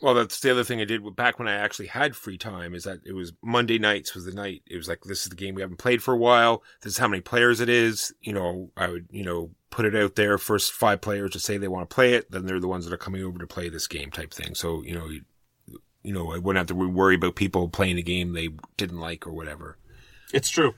[0.00, 2.84] Well, that's the other thing I did back when I actually had free time is
[2.84, 4.62] that it was Monday nights was the night.
[4.66, 6.62] It was like, this is the game we haven't played for a while.
[6.80, 8.14] This is how many players it is.
[8.22, 10.38] You know, I would, you know, put it out there.
[10.38, 12.30] First five players to say they want to play it.
[12.30, 14.54] Then they're the ones that are coming over to play this game type thing.
[14.54, 15.20] So, you know, you,
[16.02, 19.26] you know, I wouldn't have to worry about people playing a game they didn't like
[19.26, 19.76] or whatever.
[20.32, 20.72] It's true.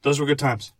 [0.00, 0.72] Those were good times.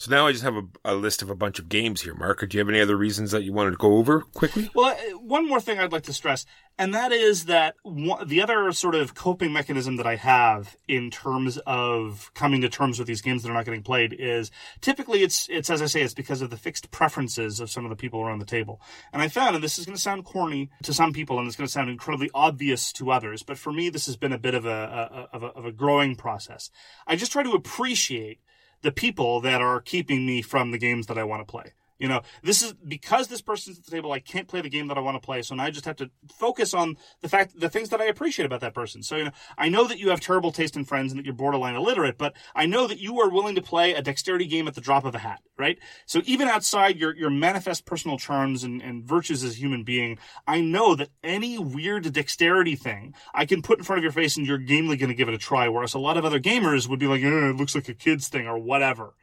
[0.00, 2.40] So now I just have a, a list of a bunch of games here, Mark.
[2.40, 4.70] Do you have any other reasons that you wanted to go over quickly?
[4.74, 6.46] Well, uh, one more thing I'd like to stress,
[6.78, 11.10] and that is that one, the other sort of coping mechanism that I have in
[11.10, 15.22] terms of coming to terms with these games that are not getting played is typically
[15.22, 17.96] it's it's as I say, it's because of the fixed preferences of some of the
[17.96, 18.80] people around the table.
[19.12, 21.58] And I found, and this is going to sound corny to some people, and it's
[21.58, 24.54] going to sound incredibly obvious to others, but for me, this has been a bit
[24.54, 26.70] of a, a of a of a growing process.
[27.06, 28.40] I just try to appreciate
[28.82, 31.72] the people that are keeping me from the games that I want to play.
[32.00, 34.88] You know, this is because this person's at the table, I can't play the game
[34.88, 35.42] that I want to play.
[35.42, 38.46] So now I just have to focus on the fact, the things that I appreciate
[38.46, 39.02] about that person.
[39.02, 41.34] So, you know, I know that you have terrible taste in friends and that you're
[41.34, 44.74] borderline illiterate, but I know that you are willing to play a dexterity game at
[44.74, 45.78] the drop of a hat, right?
[46.06, 50.18] So even outside your, your manifest personal charms and, and virtues as a human being,
[50.46, 54.38] I know that any weird dexterity thing I can put in front of your face
[54.38, 55.68] and you're gamely going to give it a try.
[55.68, 58.28] Whereas a lot of other gamers would be like, eh, it looks like a kid's
[58.28, 59.14] thing or whatever.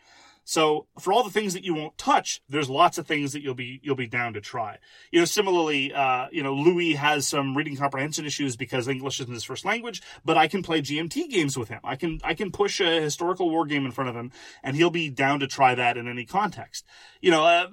[0.48, 3.54] So for all the things that you won't touch, there's lots of things that you'll
[3.54, 4.78] be you'll be down to try.
[5.12, 9.34] You know, similarly, uh, you know, Louis has some reading comprehension issues because English isn't
[9.34, 11.82] his first language, but I can play GMT games with him.
[11.84, 14.32] I can I can push a historical war game in front of him,
[14.64, 16.86] and he'll be down to try that in any context.
[17.20, 17.44] You know.
[17.44, 17.68] Uh,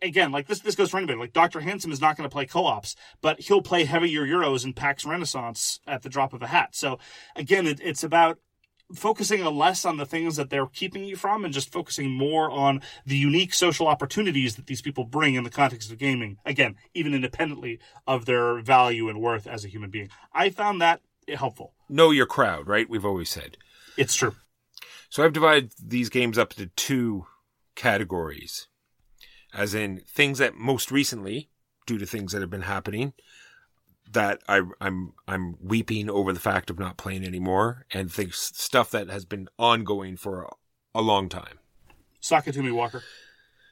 [0.00, 1.18] again, like this, this goes for anybody.
[1.18, 1.60] Like Dr.
[1.60, 5.78] Handsome is not going to play co-ops, but he'll play heavier Euros and PAX Renaissance
[5.86, 6.74] at the drop of a hat.
[6.74, 6.98] So
[7.36, 8.38] again, it, it's about
[8.94, 12.80] focusing less on the things that they're keeping you from and just focusing more on
[13.04, 16.38] the unique social opportunities that these people bring in the context of gaming.
[16.44, 20.08] Again, even independently of their value and worth as a human being.
[20.32, 21.74] I found that helpful.
[21.88, 22.88] Know your crowd, right?
[22.88, 23.56] We've always said.
[23.96, 24.34] It's true.
[25.08, 27.26] So I've divided these games up into two
[27.76, 28.68] categories.
[29.52, 31.50] As in things that most recently,
[31.86, 33.12] due to things that have been happening,
[34.12, 38.90] that I, I'm I'm weeping over the fact of not playing anymore, and things stuff
[38.92, 40.50] that has been ongoing for a,
[40.94, 41.58] a long time.
[42.20, 43.02] Sock it to me, Walker.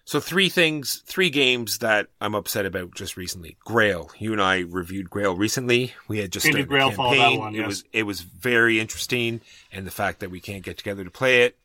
[0.04, 3.56] So three things, three games that I'm upset about just recently.
[3.64, 4.10] Grail.
[4.18, 5.94] You and I reviewed Grail recently.
[6.08, 7.54] We had just started Grail the Fall of campaign.
[7.54, 11.10] It was it was very interesting, and the fact that we can't get together to
[11.10, 11.56] play it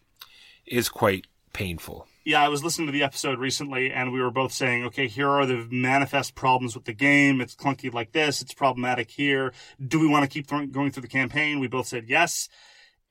[0.66, 2.08] is quite painful.
[2.28, 5.30] Yeah, I was listening to the episode recently, and we were both saying, okay, here
[5.30, 7.40] are the manifest problems with the game.
[7.40, 8.42] It's clunky like this.
[8.42, 9.54] It's problematic here.
[9.80, 11.62] Do we want to keep th- going through the campaign?
[11.62, 12.50] We both said yes.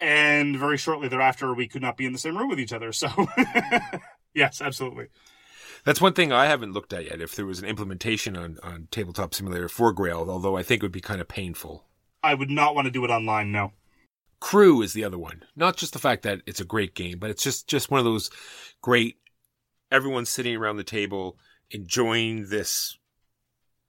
[0.01, 2.93] And very shortly thereafter, we could not be in the same room with each other.
[2.93, 3.09] So,
[4.35, 5.07] yes, absolutely.
[5.87, 7.23] That's one thing I haven't looked at yet.
[7.23, 10.85] If there was an implementation on, on Tabletop Simulator for Grail, although I think it
[10.85, 11.87] would be kind of painful.
[12.23, 13.73] I would not want to do it online, no.
[14.41, 15.43] Crew is the other one.
[15.55, 18.05] Not just the fact that it's a great game, but it's just just one of
[18.05, 18.31] those
[18.83, 19.17] great.
[19.91, 21.39] Everyone's sitting around the table
[21.71, 22.99] enjoying this,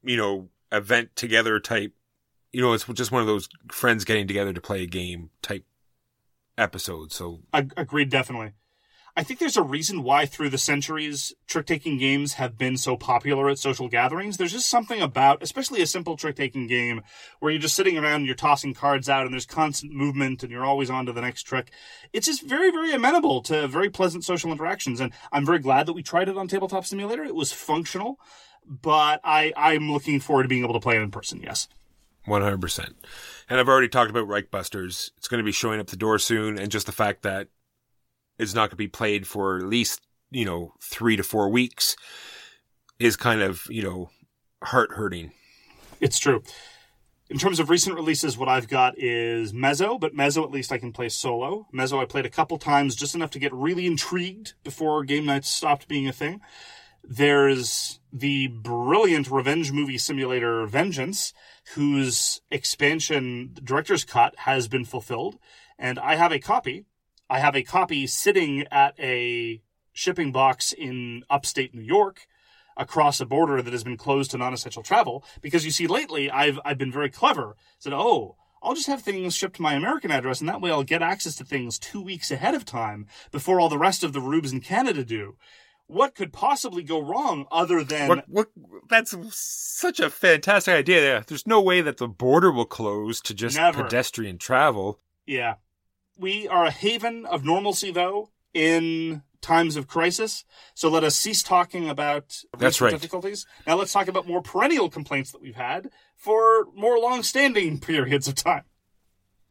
[0.03, 1.93] you know, event together type.
[2.53, 5.65] You know, it's just one of those friends getting together to play a game type
[6.57, 7.15] episodes.
[7.15, 8.53] So Ag- agreed, definitely.
[9.17, 12.95] I think there's a reason why through the centuries trick taking games have been so
[12.95, 14.37] popular at social gatherings.
[14.37, 17.01] There's just something about, especially a simple trick taking game
[17.39, 20.51] where you're just sitting around and you're tossing cards out and there's constant movement and
[20.51, 21.71] you're always on to the next trick.
[22.13, 24.99] It's just very, very amenable to very pleasant social interactions.
[24.99, 27.23] And I'm very glad that we tried it on Tabletop Simulator.
[27.23, 28.19] It was functional,
[28.67, 31.41] but I, I'm looking forward to being able to play it in person.
[31.41, 31.67] Yes.
[32.25, 32.95] One hundred percent.
[33.49, 35.09] And I've already talked about Reichbusters.
[35.17, 37.47] It's going to be showing up the door soon, and just the fact that
[38.37, 41.95] it's not going to be played for at least you know three to four weeks
[42.99, 44.09] is kind of you know
[44.63, 45.31] heart hurting.
[45.99, 46.43] It's true.
[47.29, 50.77] In terms of recent releases, what I've got is Mezzo, but Mezzo at least I
[50.77, 51.67] can play solo.
[51.73, 55.49] Mezzo I played a couple times, just enough to get really intrigued before game nights
[55.49, 56.39] stopped being a thing.
[57.03, 61.33] There's the brilliant revenge movie simulator Vengeance,
[61.75, 65.37] whose expansion director's cut has been fulfilled,
[65.77, 66.85] and I have a copy.
[67.29, 69.61] I have a copy sitting at a
[69.93, 72.27] shipping box in upstate New York
[72.77, 76.59] across a border that has been closed to non-essential travel because you see lately I've
[76.63, 80.39] I've been very clever said oh I'll just have things shipped to my American address
[80.39, 83.69] and that way I'll get access to things 2 weeks ahead of time before all
[83.69, 85.37] the rest of the rubes in Canada do
[85.87, 88.47] what could possibly go wrong other than What, what,
[88.89, 90.99] that's such a fantastic idea.
[91.01, 93.83] There, there's no way that the border will close to just Never.
[93.83, 94.99] pedestrian travel.
[95.25, 95.55] Yeah.
[96.17, 100.43] We are a haven of normalcy, though, in times of crisis.
[100.73, 102.91] So let us cease talking about That's right.
[102.91, 103.45] difficulties.
[103.65, 108.35] Now let's talk about more perennial complaints that we've had for more long-standing periods of
[108.35, 108.63] time.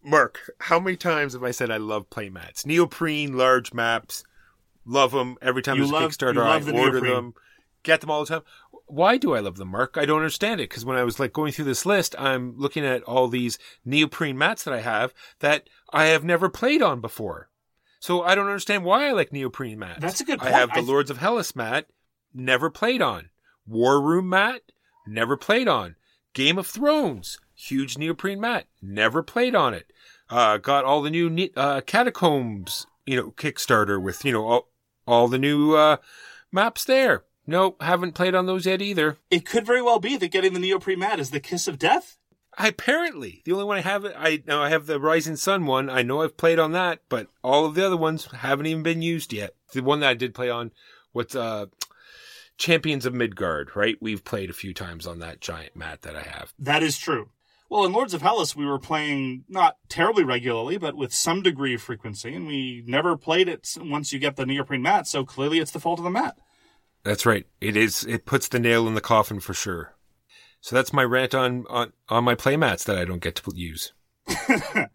[0.03, 2.65] Mark, how many times have I said I love playmats?
[2.67, 4.23] Neoprene, large maps,
[4.85, 5.37] love them.
[5.43, 7.13] Every time You there's a Kickstarter, I the order neoprene.
[7.15, 7.35] them,
[7.87, 8.43] get them all the time.
[8.89, 9.97] Why do I love them, Mark?
[9.97, 12.85] I don't understand it because when I was like going through this list, I'm looking
[12.85, 17.49] at all these neoprene mats that I have that I have never played on before.
[17.99, 20.01] So I don't understand why I like neoprene mats.
[20.01, 21.87] That's a good I have the I- Lords of Hellas mat,
[22.35, 23.31] never played on.
[23.67, 24.63] War Room mat,
[25.07, 25.97] never played on.
[26.35, 29.93] Game of Thrones, huge neoprene mat, never played on it.
[30.29, 34.69] Uh, got all the new ne- uh, catacombs, you know, Kickstarter with you know all,
[35.07, 35.97] all the new uh,
[36.53, 37.25] maps there.
[37.47, 39.19] Nope, haven't played on those yet either.
[39.31, 42.19] It could very well be that getting the neoprene mat is the kiss of death.
[42.59, 45.91] I apparently the only one I have I know I have the Rising Sun one.
[45.91, 49.03] I know I've played on that, but all of the other ones haven't even been
[49.03, 49.55] used yet.
[49.73, 50.73] The one that I did play on,
[51.13, 51.67] what's uh,
[52.57, 53.97] Champions of Midgard, right?
[54.01, 56.55] We've played a few times on that giant mat that I have.
[56.59, 57.31] That is true.
[57.69, 61.75] Well, in Lords of Hellas, we were playing not terribly regularly, but with some degree
[61.75, 65.59] of frequency, and we never played it once you get the neoprene mat, so clearly
[65.59, 66.37] it's the fault of the mat.
[67.07, 67.47] That's right.
[67.61, 68.05] It is.
[68.05, 69.95] It puts the nail in the coffin for sure.
[70.61, 73.93] So that's my rant on on on my playmats that I don't get to use.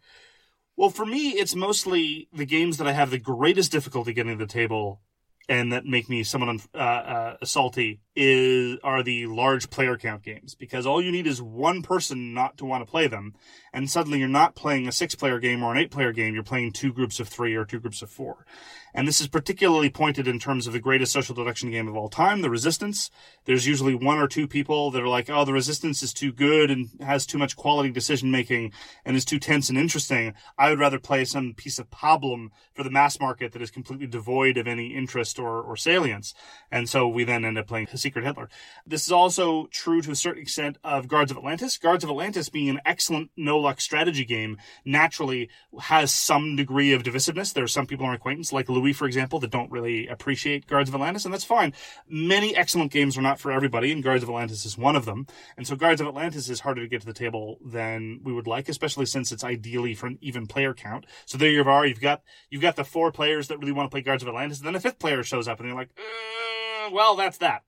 [0.82, 4.46] Well, for me, it's mostly the games that I have the greatest difficulty getting to
[4.46, 5.00] the table
[5.48, 10.54] and that make me somewhat uh, uh, salty is are the large player count games
[10.54, 13.34] because all you need is one person not to want to play them,
[13.74, 16.34] and suddenly you're not playing a six player game or an eight player game.
[16.34, 18.46] You're playing two groups of three or two groups of four,
[18.94, 22.10] and this is particularly pointed in terms of the greatest social deduction game of all
[22.10, 23.10] time, the Resistance.
[23.46, 26.70] There's usually one or two people that are like, "Oh, the Resistance is too good
[26.70, 28.74] and has too much quality decision making
[29.06, 30.34] and is too tense and interesting.
[30.58, 34.08] I would rather play some piece of problem for the mass market that is completely
[34.08, 36.34] devoid of any interest or, or salience."
[36.70, 38.50] And so we then end up playing Secret Hitler.
[38.86, 41.78] This is also true to a certain extent of Guards of Atlantis.
[41.78, 45.50] Guards of Atlantis being an excellent no luck strategy game naturally
[45.80, 47.54] has some degree of divisiveness.
[47.54, 50.68] There are some people in our acquaintance, like Louis, for example, that don't really appreciate
[50.68, 51.74] Guards of Atlantis, and that's fine.
[52.10, 55.28] Many excellent games are not for everybody, and Guards of Atlantis is one of them.
[55.58, 58.48] And so Guards of Atlantis is harder to get to the table than we would
[58.48, 61.06] like, especially since it's ideally for an even player count.
[61.26, 61.86] So there you are.
[61.86, 64.60] You've got you've got the four players that really want to play Guards of Atlantis,
[64.60, 67.64] and then a fifth player shows up, and they're like, uh, well, that's that.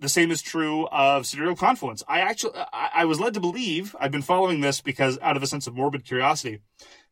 [0.00, 2.02] The same is true of Sidereal Confluence.
[2.08, 5.42] I actually, I, I was led to believe, I've been following this because out of
[5.42, 6.60] a sense of morbid curiosity,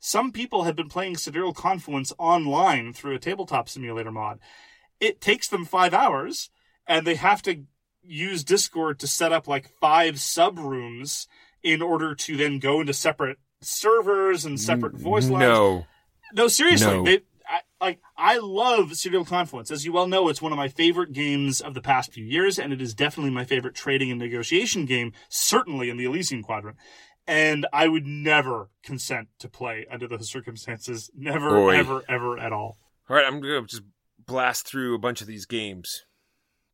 [0.00, 4.40] some people have been playing Sidereal Confluence online through a tabletop simulator mod.
[5.00, 6.50] it takes them five hours
[6.86, 7.64] and they have to
[8.02, 11.28] use Discord to set up like five sub rooms
[11.62, 15.42] in order to then go into separate servers and separate voice lines.
[15.42, 15.86] No.
[16.34, 16.86] No, seriously.
[16.96, 17.04] No.
[17.04, 17.20] They,
[17.52, 19.70] I, like I love Sidereal Confluence.
[19.70, 22.58] As you well know, it's one of my favorite games of the past few years,
[22.58, 26.78] and it is definitely my favorite trading and negotiation game, certainly in the Elysian Quadrant.
[27.26, 31.10] And I would never consent to play under those circumstances.
[31.14, 31.76] Never, Boy.
[31.76, 32.78] ever, ever at all.
[33.08, 33.82] All right, I'm going to just
[34.26, 36.04] blast through a bunch of these games.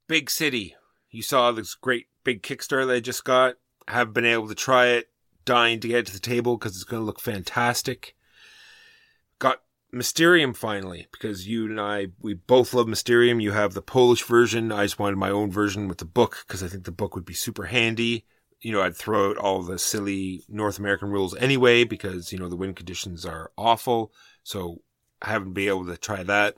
[0.06, 0.76] Big City.
[1.10, 3.56] You saw this great big Kickstarter that I just got.
[3.88, 5.08] Have been able to try it.
[5.44, 8.14] Dying to get it to the table because it's going to look fantastic.
[9.90, 13.40] Mysterium finally because you and I, we both love Mysterium.
[13.40, 14.70] You have the Polish version.
[14.70, 17.24] I just wanted my own version with the book because I think the book would
[17.24, 18.24] be super handy.
[18.60, 22.48] You know, I'd throw out all the silly North American rules anyway because, you know,
[22.48, 24.12] the wind conditions are awful.
[24.42, 24.82] So
[25.22, 26.56] I haven't been able to try that.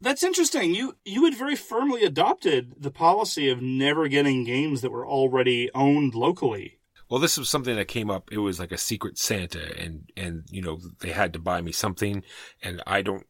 [0.00, 0.74] That's interesting.
[0.74, 5.70] You you had very firmly adopted the policy of never getting games that were already
[5.74, 6.80] owned locally.
[7.12, 8.32] Well, this was something that came up.
[8.32, 11.70] It was like a secret Santa, and and you know they had to buy me
[11.70, 12.24] something,
[12.62, 13.26] and I don't,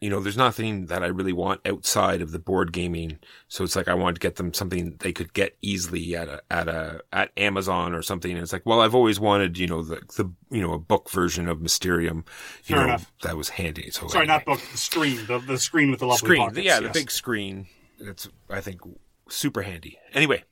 [0.00, 3.20] you know, there's nothing that I really want outside of the board gaming.
[3.46, 6.42] So it's like I wanted to get them something they could get easily at a
[6.50, 8.32] at a at Amazon or something.
[8.32, 11.08] And it's like, well, I've always wanted, you know, the the you know a book
[11.08, 12.24] version of Mysterium.
[12.64, 13.12] You Fair know, enough.
[13.22, 13.88] That was handy.
[13.92, 14.34] So Sorry, anyway.
[14.34, 14.60] not book.
[14.72, 15.24] The screen.
[15.28, 16.40] The, the screen with the lovely screen.
[16.40, 16.66] pockets.
[16.66, 17.68] yeah, the big screen.
[18.00, 18.80] That's I think
[19.28, 19.96] super handy.
[20.12, 20.42] Anyway,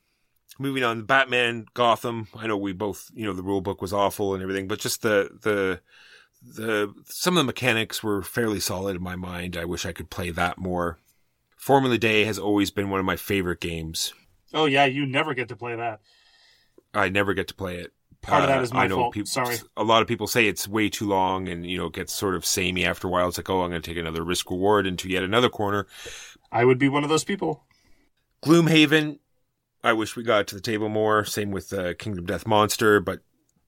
[0.59, 1.03] moving on.
[1.03, 2.29] Batman, Gotham.
[2.37, 5.03] I know we both, you know, the rule book was awful and everything, but just
[5.03, 5.81] the the
[6.43, 9.57] the some of the mechanics were fairly solid in my mind.
[9.57, 10.99] I wish I could play that more.
[11.57, 14.13] Formula D has always been one of my favorite games.
[14.53, 16.01] Oh yeah, you never get to play that.
[16.93, 17.93] I never get to play it.
[18.23, 19.15] Part of that Uh, my I know fault.
[19.15, 19.57] People, Sorry.
[19.77, 22.35] A lot of people say it's way too long and, you know, it gets sort
[22.35, 23.29] of samey after a while.
[23.29, 25.87] It's like, oh, I'm going to take another risk reward into yet another corner.
[26.51, 27.65] I would be one of those people.
[28.43, 29.19] Gloomhaven,
[29.85, 31.27] I wish we got to the table more.
[31.27, 33.21] Same with uh, Kingdom Death Monster, but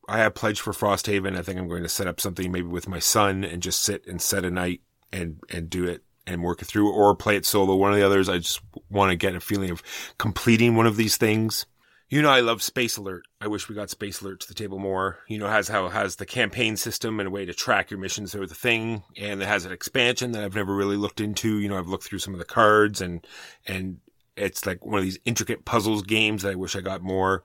[0.08, 1.36] I have pledged for Frosthaven.
[1.36, 4.06] I think I'm going to set up something maybe with my son and just sit
[4.06, 4.80] and set a night
[5.12, 7.76] and and do it and work it through, or play it solo.
[7.76, 8.30] One of the others.
[8.30, 9.82] I just want to get a feeling of
[10.16, 11.66] completing one of these things.
[12.08, 13.26] You know, I love Space Alert.
[13.40, 15.18] I wish we got Space Alert to the table more.
[15.28, 18.32] You know, has how has the campaign system and a way to track your missions
[18.32, 21.58] through the thing, and it has an expansion that I've never really looked into.
[21.58, 23.26] You know, I've looked through some of the cards and
[23.66, 23.98] and
[24.36, 27.44] it's like one of these intricate puzzles games that I wish I got more.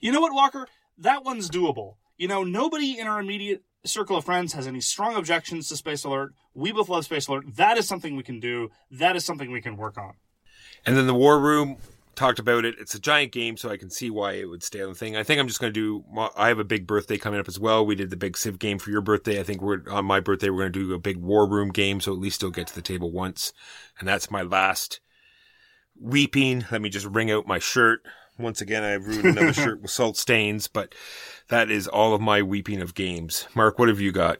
[0.00, 0.68] You know what, Walker?
[0.98, 1.94] That one's doable.
[2.16, 6.04] You know, nobody in our immediate circle of friends has any strong objections to Space
[6.04, 6.34] Alert.
[6.54, 7.56] We both love Space Alert.
[7.56, 8.70] That is something we can do.
[8.90, 10.14] That is something we can work on.
[10.84, 11.76] And then the War Room
[12.14, 12.76] talked about it.
[12.78, 15.16] It's a giant game, so I can see why it would stay on the thing.
[15.16, 16.04] I think I'm just going to do.
[16.36, 17.84] I have a big birthday coming up as well.
[17.84, 19.38] We did the big Civ game for your birthday.
[19.38, 20.48] I think we're on my birthday.
[20.48, 22.74] We're going to do a big War Room game, so at least you'll get to
[22.74, 23.52] the table once.
[23.98, 25.00] And that's my last
[26.00, 26.64] weeping.
[26.70, 28.00] Let me just wring out my shirt.
[28.38, 30.94] Once again, I've ruined another shirt with salt stains, but
[31.48, 33.46] that is all of my weeping of games.
[33.54, 34.38] Mark, what have you got?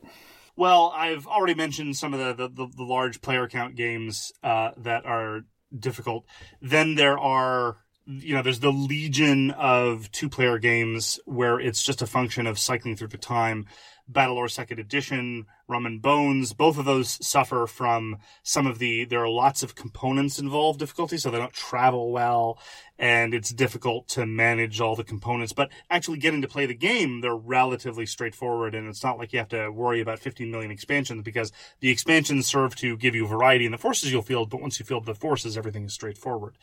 [0.57, 4.70] Well, I've already mentioned some of the, the, the, the large player count games uh,
[4.78, 5.42] that are
[5.78, 6.24] difficult.
[6.62, 7.76] Then there are,
[8.07, 12.59] you know, there's the legion of two player games where it's just a function of
[12.59, 13.66] cycling through the time.
[14.11, 19.22] BattleLore Second Edition, Rum and Bones, both of those suffer from some of the, there
[19.22, 22.58] are lots of components involved difficulty, so they don't travel well,
[22.98, 25.52] and it's difficult to manage all the components.
[25.52, 29.38] But actually getting to play the game, they're relatively straightforward, and it's not like you
[29.38, 33.66] have to worry about 15 million expansions because the expansions serve to give you variety
[33.66, 36.56] in the forces you'll field, but once you field the forces, everything is straightforward.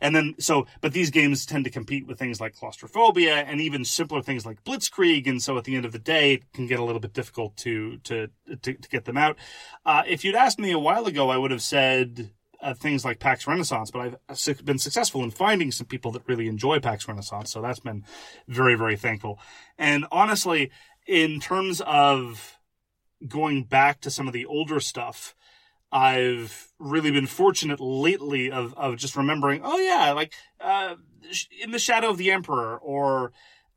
[0.00, 3.84] And then, so, but these games tend to compete with things like claustrophobia and even
[3.84, 6.80] simpler things like blitzkrieg, and so at the end of the day, it can get
[6.80, 8.28] a little bit difficult to, to,
[8.62, 9.36] to, to get them out.
[9.84, 12.30] Uh, if you'd asked me a while ago, I would have said,
[12.62, 16.48] uh, things like PAX Renaissance, but I've been successful in finding some people that really
[16.48, 17.52] enjoy PAX Renaissance.
[17.52, 18.04] So that's been
[18.48, 19.38] very, very thankful.
[19.76, 20.70] And honestly,
[21.06, 22.58] in terms of
[23.26, 25.34] going back to some of the older stuff,
[25.92, 30.96] I've really been fortunate lately of, of just remembering, oh yeah, like, uh,
[31.62, 33.32] in the shadow of the emperor or,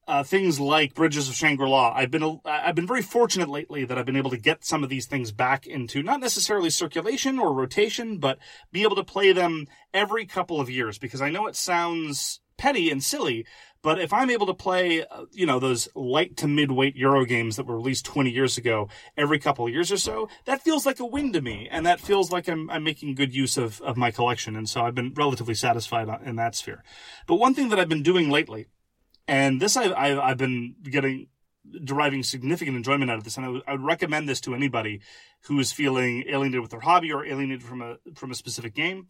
[0.09, 1.93] uh, things like Bridges of Shangri-La.
[1.95, 4.89] I've been I've been very fortunate lately that I've been able to get some of
[4.89, 8.39] these things back into not necessarily circulation or rotation, but
[8.71, 12.89] be able to play them every couple of years because I know it sounds petty
[12.89, 13.45] and silly,
[13.83, 17.55] but if I'm able to play, uh, you know, those light to mid-weight Euro games
[17.55, 20.99] that were released 20 years ago every couple of years or so, that feels like
[20.99, 23.95] a win to me, and that feels like I'm, I'm making good use of, of
[23.95, 26.83] my collection, and so I've been relatively satisfied in that sphere.
[27.27, 28.67] But one thing that I've been doing lately
[29.29, 31.27] and this I've, I've, I've been getting,
[31.83, 33.37] deriving significant enjoyment out of this.
[33.37, 35.01] And I would, I would recommend this to anybody
[35.45, 39.07] who is feeling alienated with their hobby or alienated from a, from a specific game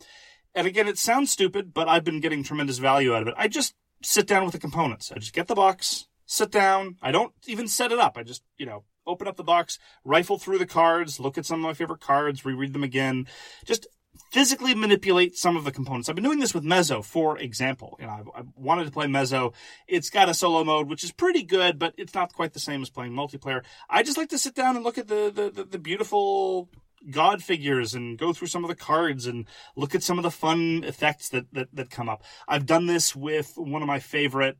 [0.55, 3.35] And again, it sounds stupid, but I've been getting tremendous value out of it.
[3.37, 5.11] I just sit down with the components.
[5.11, 6.97] I just get the box, sit down.
[7.01, 8.17] I don't even set it up.
[8.17, 11.59] I just, you know, open up the box, rifle through the cards, look at some
[11.59, 13.27] of my favorite cards, reread them again.
[13.65, 13.87] Just
[14.31, 16.09] physically manipulate some of the components.
[16.09, 17.97] I've been doing this with Mezo, for example.
[17.99, 19.53] You know, I, I wanted to play Mezo.
[19.87, 22.81] It's got a solo mode, which is pretty good, but it's not quite the same
[22.81, 23.63] as playing multiplayer.
[23.89, 26.69] I just like to sit down and look at the, the, the, the beautiful
[27.09, 30.31] god figures and go through some of the cards and look at some of the
[30.31, 32.23] fun effects that, that, that come up.
[32.47, 34.57] I've done this with one of my favorite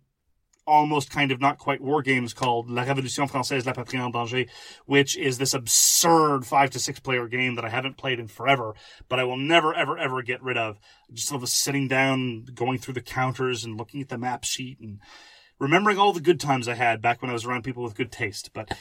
[0.66, 4.46] almost kind of not quite war games called La Révolution Française, La Patrie en Danger,
[4.86, 8.76] which is this absurd five to six player game that I haven't played in forever,
[9.08, 10.78] but I will never, ever, ever get rid of.
[11.12, 15.00] Just love sitting down, going through the counters and looking at the map sheet and
[15.60, 18.12] remembering all the good times I had back when I was around people with good
[18.12, 18.52] taste.
[18.54, 18.72] But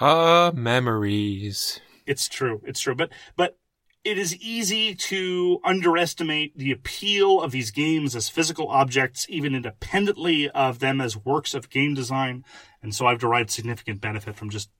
[0.00, 1.80] Ah, memories.
[2.06, 2.60] it's true.
[2.64, 2.94] It's true.
[2.94, 3.56] But, but
[4.02, 10.48] it is easy to underestimate the appeal of these games as physical objects, even independently
[10.50, 12.44] of them as works of game design.
[12.82, 14.70] And so I've derived significant benefit from just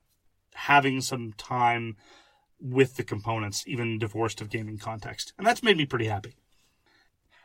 [0.55, 1.97] having some time
[2.59, 5.33] with the components, even divorced of gaming context.
[5.37, 6.37] And that's made me pretty happy.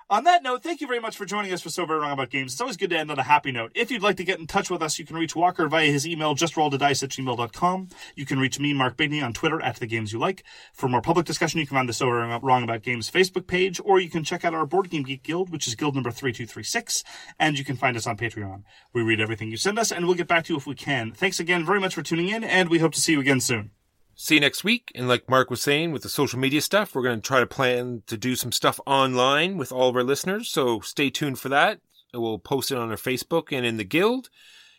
[0.07, 2.29] On that note, thank you very much for joining us for So Very Wrong About
[2.29, 2.51] Games.
[2.53, 3.71] It's always good to end on a happy note.
[3.73, 6.07] If you'd like to get in touch with us, you can reach Walker via his
[6.07, 7.87] email, justrolledadice at gmail.com.
[8.13, 10.43] You can reach me, Mark Bigney, on Twitter at The Games You Like.
[10.75, 13.81] For more public discussion, you can find the So Very Wrong About Games Facebook page,
[13.83, 17.03] or you can check out our Board Game Geek Guild, which is guild number 3236,
[17.39, 18.61] and you can find us on Patreon.
[18.93, 21.13] We read everything you send us, and we'll get back to you if we can.
[21.13, 23.71] Thanks again very much for tuning in, and we hope to see you again soon.
[24.17, 24.91] See you next week.
[24.95, 27.45] And like Mark was saying with the social media stuff, we're going to try to
[27.45, 30.49] plan to do some stuff online with all of our listeners.
[30.49, 31.81] So stay tuned for that.
[32.13, 34.29] We'll post it on our Facebook and in the guild.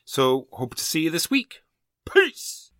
[0.07, 1.61] So hope to see you this week.
[2.11, 2.71] Peace.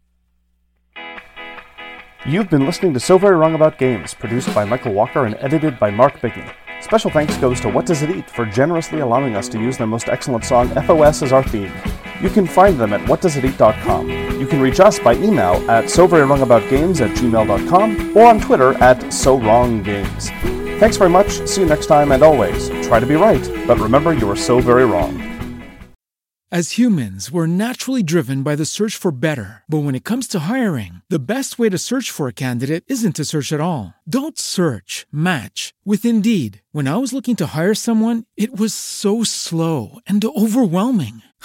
[2.25, 5.79] You've been listening to So Very Wrong About Games, produced by Michael Walker and edited
[5.79, 6.53] by Mark Bigney.
[6.81, 9.87] Special thanks goes to What Does It Eat for generously allowing us to use their
[9.87, 11.73] most excellent song, FOS, as our theme.
[12.21, 14.09] You can find them at whatdoesiteat.com.
[14.41, 20.79] You can reach us by email at soverywrongaboutgames at gmail.com or on Twitter at SoWrongGames.
[20.79, 24.13] Thanks very much, see you next time, and always, try to be right, but remember
[24.13, 25.23] you are so very wrong.
[26.53, 29.65] As humans, we're naturally driven by the search for better.
[29.67, 33.17] But when it comes to hiring, the best way to search for a candidate isn't
[33.17, 33.95] to search at all.
[34.09, 36.63] Don't search, match with Indeed.
[36.71, 41.23] When I was looking to hire someone, it was so slow and overwhelming.